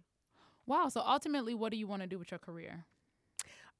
[0.66, 0.88] Wow.
[0.88, 2.84] So ultimately, what do you want to do with your career?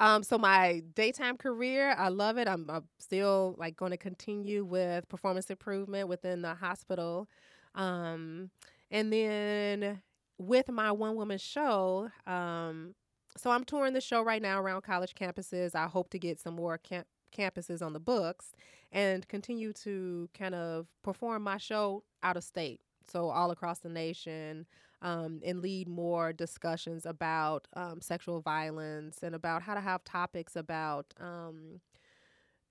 [0.00, 2.48] Um, so my daytime career, I love it.
[2.48, 7.28] I'm, I'm still like going to continue with performance improvement within the hospital,
[7.76, 8.50] um,
[8.90, 10.02] and then
[10.36, 12.10] with my one woman show.
[12.26, 12.94] Um,
[13.36, 15.74] so I'm touring the show right now around college campuses.
[15.74, 17.06] I hope to get some more camp-
[17.36, 18.52] campuses on the books
[18.92, 22.80] and continue to kind of perform my show out of state.
[23.10, 24.66] So all across the nation
[25.02, 30.56] um, and lead more discussions about um, sexual violence and about how to have topics
[30.56, 31.80] about um,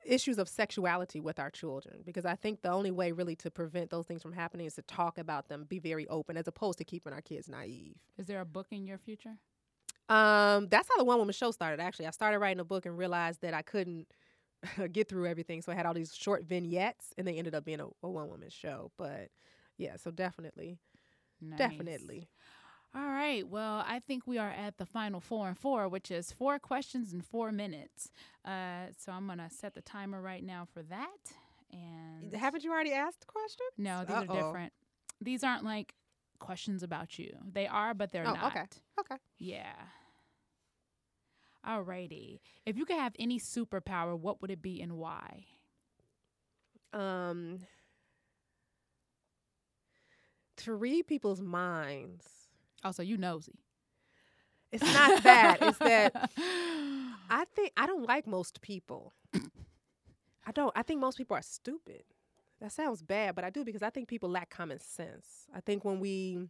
[0.06, 2.00] issues of sexuality with our children.
[2.06, 4.82] Because I think the only way really to prevent those things from happening is to
[4.84, 7.98] talk about them, be very open, as opposed to keeping our kids naive.
[8.18, 9.38] Is there a book in your future?
[10.10, 11.80] Um, that's how the one woman show started.
[11.82, 14.08] Actually, I started writing a book and realized that I couldn't
[14.92, 17.80] get through everything, so I had all these short vignettes, and they ended up being
[17.80, 18.92] a, a one woman show.
[18.98, 19.30] But
[19.78, 20.78] yeah, so definitely,
[21.42, 21.58] Nice.
[21.58, 22.30] definitely.
[22.96, 23.48] All right.
[23.48, 27.12] Well, I think we are at the final four and four, which is four questions
[27.12, 28.12] in four minutes.
[28.46, 31.34] Uh, so I'm gonna set the timer right now for that.
[31.72, 33.72] And Haven't you already asked questions?
[33.80, 34.28] no, these Uh-oh.
[34.28, 34.74] are different.
[35.22, 35.96] These aren't like
[36.44, 37.36] questions about you.
[37.52, 38.46] They are, but they're Oh, not.
[38.56, 38.66] okay.
[39.00, 39.16] Okay.
[39.40, 39.74] Yeah.
[41.66, 42.40] Alrighty.
[42.66, 45.46] If you could have any superpower, what would it be and why?
[46.92, 47.62] Um,
[50.58, 52.28] to read people's minds.
[52.84, 53.60] Also, you nosy.
[54.72, 55.58] It's not that.
[55.62, 56.32] it's that
[57.30, 59.14] I think I don't like most people.
[60.46, 60.74] I don't.
[60.76, 62.04] I think most people are stupid.
[62.64, 65.48] That sounds bad, but I do because I think people lack common sense.
[65.54, 66.48] I think when we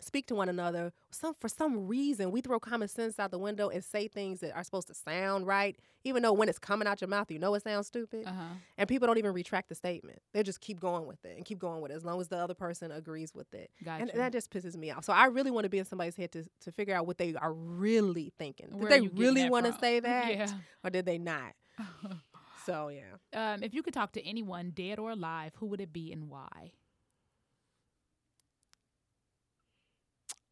[0.00, 3.70] speak to one another, some for some reason we throw common sense out the window
[3.70, 7.00] and say things that are supposed to sound right, even though when it's coming out
[7.00, 8.26] your mouth, you know it sounds stupid.
[8.26, 8.54] Uh huh.
[8.76, 10.18] And people don't even retract the statement.
[10.34, 12.36] They just keep going with it and keep going with it as long as the
[12.36, 13.70] other person agrees with it.
[13.82, 14.02] Gotcha.
[14.02, 15.06] And that just pisses me off.
[15.06, 17.34] So I really want to be in somebody's head to, to figure out what they
[17.34, 18.78] are really thinking.
[18.78, 20.30] Did they really want to say that?
[20.30, 20.48] Yeah.
[20.84, 21.54] Or did they not?
[22.66, 23.16] So yeah.
[23.54, 26.28] Um, if you could talk to anyone, dead or alive, who would it be and
[26.28, 26.72] why?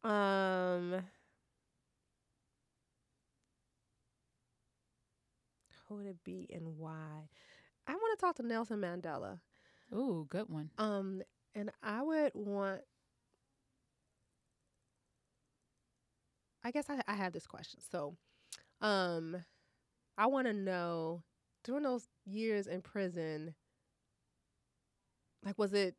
[0.03, 1.03] Um
[5.87, 7.29] who would it be and why?
[7.87, 9.39] I want to talk to Nelson Mandela.
[9.93, 10.71] Ooh, good one.
[10.77, 11.21] Um,
[11.55, 12.81] and I would want.
[16.63, 17.79] I guess I, I have this question.
[17.91, 18.15] So,
[18.81, 19.43] um,
[20.17, 21.23] I want to know
[21.65, 23.55] during those years in prison,
[25.43, 25.95] like, was it?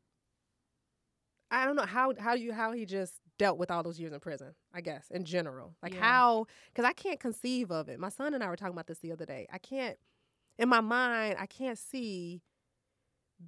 [1.50, 4.20] I don't know how how you how he just dealt with all those years in
[4.20, 4.54] prison.
[4.74, 6.00] I guess in general, like Yeah.
[6.00, 8.00] how because I can't conceive of it.
[8.00, 9.46] My son and I were talking about this the other day.
[9.52, 9.98] I can't
[10.58, 11.36] in my mind.
[11.38, 12.42] I can't see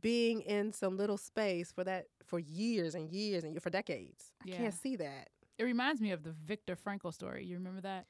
[0.00, 4.32] being in some little space for that for years and years and for decades.
[4.42, 4.56] I Yeah.
[4.58, 5.30] can't see that.
[5.58, 7.44] It reminds me of the Viktor Frankl story.
[7.44, 8.06] You remember that?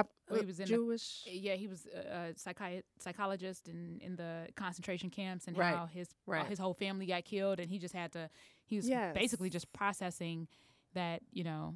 [0.00, 1.24] I he uh, was in the- Jewish.
[1.26, 5.86] Yeah, he was a, a psychi- psychologist in, in the concentration camps and Right, how
[5.86, 6.46] his right.
[6.46, 8.28] his whole family got killed, and he just had to.
[8.66, 9.14] He was Yes.
[9.14, 10.48] basically just processing
[10.94, 11.74] that you know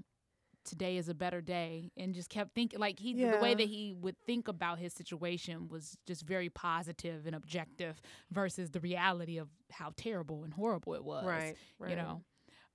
[0.65, 3.95] today is a better day, and just kept thinking like he the way that he
[4.01, 8.01] would think about his situation was just very positive and objective
[8.31, 11.25] versus the reality of how terrible and horrible it was.
[11.25, 11.91] right, right.
[11.91, 12.23] You know,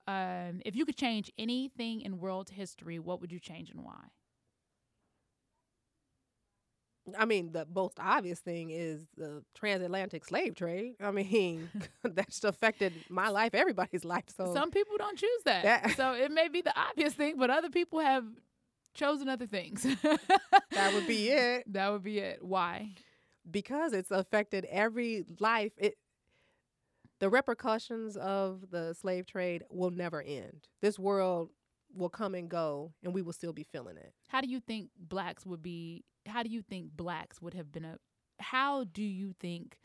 [0.06, 4.04] um, if you could change anything in world history, what would you change and why?
[7.16, 10.94] I mean, the most obvious thing is the transatlantic slave trade.
[11.00, 11.68] I mean,
[12.02, 14.24] that's affected my life, everybody's life.
[14.36, 15.62] So Some people don't choose that.
[15.62, 18.24] That- so it may be the obvious thing, but other people have
[18.94, 19.82] chosen other things.
[19.82, 22.44] that would be it That would be it.
[22.44, 22.94] Why?
[23.50, 25.72] because it's affected every life.
[25.78, 25.96] It
[27.20, 30.68] the repercussions of the slave trade will never end.
[30.82, 31.50] This world
[31.94, 34.12] will come and go, and we will still be feeling it.
[34.28, 36.04] How do you think blacks would be?
[36.26, 37.98] How do you think blacks would have been a?
[38.40, 39.78] How do you think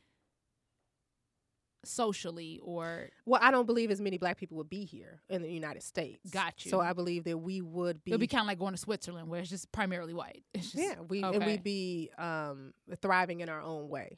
[1.85, 5.51] socially or Well, I don't believe as many black people would be here in the
[5.51, 6.29] United States.
[6.31, 6.71] Got you.
[6.71, 8.11] So I believe that we would be.
[8.11, 10.43] it'd be kind of like going to Switzerland where it's just primarily white?
[10.53, 14.17] It's just, yeah, we and we'd be um, thriving in our own way.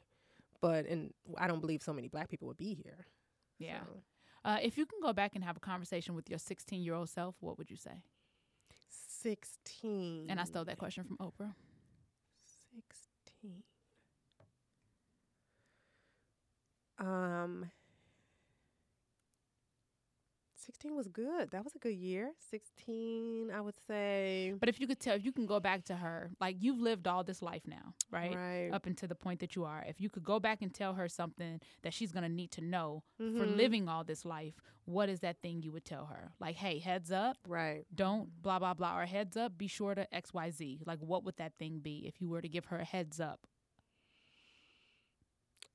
[0.60, 3.06] but and I don't believe so many black people would be here.
[3.58, 3.80] Yeah.
[3.80, 4.02] So,
[4.46, 7.10] Uh, if you can go back and have a conversation with your 16 year old
[7.10, 8.02] self, what would you say?
[9.22, 10.26] Sixteen.
[10.30, 11.52] And I stole that question from Oprah.
[12.72, 13.64] Sixteen.
[16.98, 17.70] Um.
[20.66, 21.50] 16 was good.
[21.52, 22.32] That was a good year.
[22.50, 24.52] 16, I would say.
[24.58, 27.06] But if you could tell, if you can go back to her, like you've lived
[27.06, 28.34] all this life now, right?
[28.36, 28.70] Right.
[28.72, 29.84] Up until the point that you are.
[29.88, 32.60] If you could go back and tell her something that she's going to need to
[32.60, 33.56] know for Mhm.
[33.56, 34.54] living all this life,
[34.86, 36.32] what is that thing you would tell her?
[36.40, 37.84] Like, hey, heads up, Right.
[37.94, 40.80] don't blah, blah, blah, or heads up, be sure to XYZ.
[40.84, 43.46] Like, what would that thing be if you were to give her a heads up?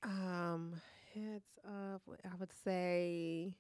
[0.03, 0.81] Um,
[1.13, 2.01] heads up.
[2.25, 3.55] I would say.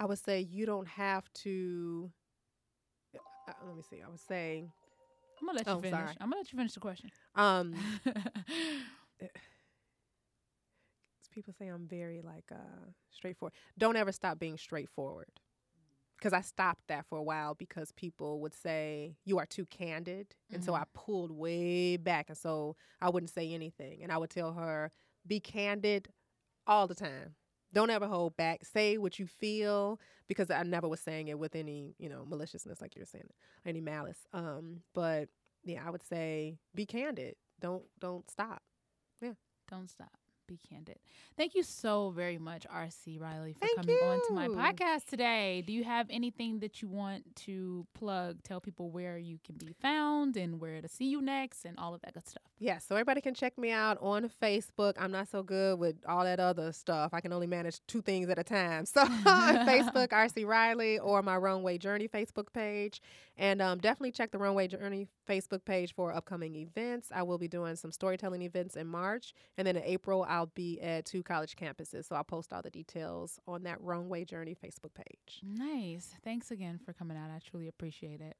[0.00, 2.10] I would say you don't have to.
[3.48, 4.02] Uh, let me see.
[4.04, 4.64] I would say,
[5.40, 5.92] I'm to let you Oh, finish.
[5.94, 6.16] sorry.
[6.20, 7.10] I'm to let you finish the question.
[7.34, 7.74] um,
[8.04, 9.28] 'cause
[11.32, 13.52] people say I'm very like uh straightforward.
[13.78, 15.28] Don't ever stop being straightforward.
[16.16, 20.34] Because I stopped that for a while because people would say you are too candid,
[20.52, 20.74] and so.
[20.74, 24.90] I pulled way back, and so I wouldn't say anything, and I would tell her
[25.26, 26.08] be candid
[26.66, 27.34] all the time.
[27.72, 28.64] Don't ever hold back.
[28.64, 32.80] Say what you feel because I never was saying it with any you know maliciousness
[32.80, 33.30] like you're saying,
[33.64, 34.18] any malice.
[34.32, 35.28] Um, but
[35.64, 37.36] yeah, I would say be candid.
[37.60, 38.62] Don't don't stop.
[39.20, 39.34] Yeah.
[39.70, 40.19] Don't stop.
[40.50, 40.98] Be candid.
[41.36, 45.62] Thank you so very much, RC Riley, for Thank coming on to my podcast today.
[45.64, 48.42] Do you have anything that you want to plug?
[48.42, 51.94] Tell people where you can be found and where to see you next and all
[51.94, 52.42] of that good stuff.
[52.58, 54.94] Yeah, so everybody can check me out on Facebook.
[54.98, 57.14] I'm not so good with all that other stuff.
[57.14, 58.84] I can only manage two things at a time.
[58.84, 63.00] So Facebook, RC Riley, or my Runway Journey Facebook page.
[63.38, 67.08] And um, definitely check the Runway Journey Facebook page for upcoming events.
[67.14, 69.32] I will be doing some storytelling events in March.
[69.56, 72.06] And then in April, I'll be at two college campuses.
[72.06, 75.40] So I'll post all the details on that Runway Journey Facebook page.
[75.42, 76.14] Nice.
[76.24, 77.30] Thanks again for coming out.
[77.30, 78.36] I truly appreciate it.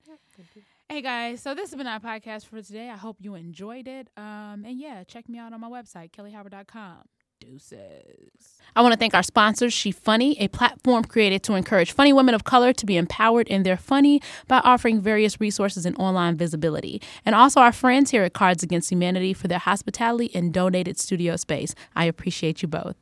[0.89, 2.91] Hey guys, so this has been our podcast for today.
[2.91, 4.09] I hope you enjoyed it.
[4.17, 7.05] Um, and yeah, check me out on my website, kellyehoward.com.
[7.41, 8.61] Deuces.
[8.77, 12.35] I want to thank our sponsors, She Funny, a platform created to encourage funny women
[12.35, 17.03] of color to be empowered in their funny by offering various resources and online visibility.
[17.27, 21.37] And also our friends here at Cards Against Humanity for their hospitality and donated studio
[21.37, 21.75] space.
[21.97, 22.97] I appreciate you both.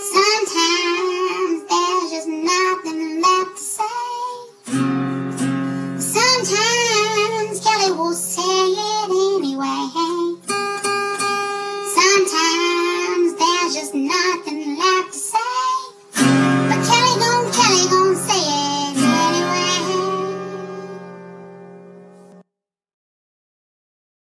[0.00, 4.97] Sometimes there's just nothing left to say.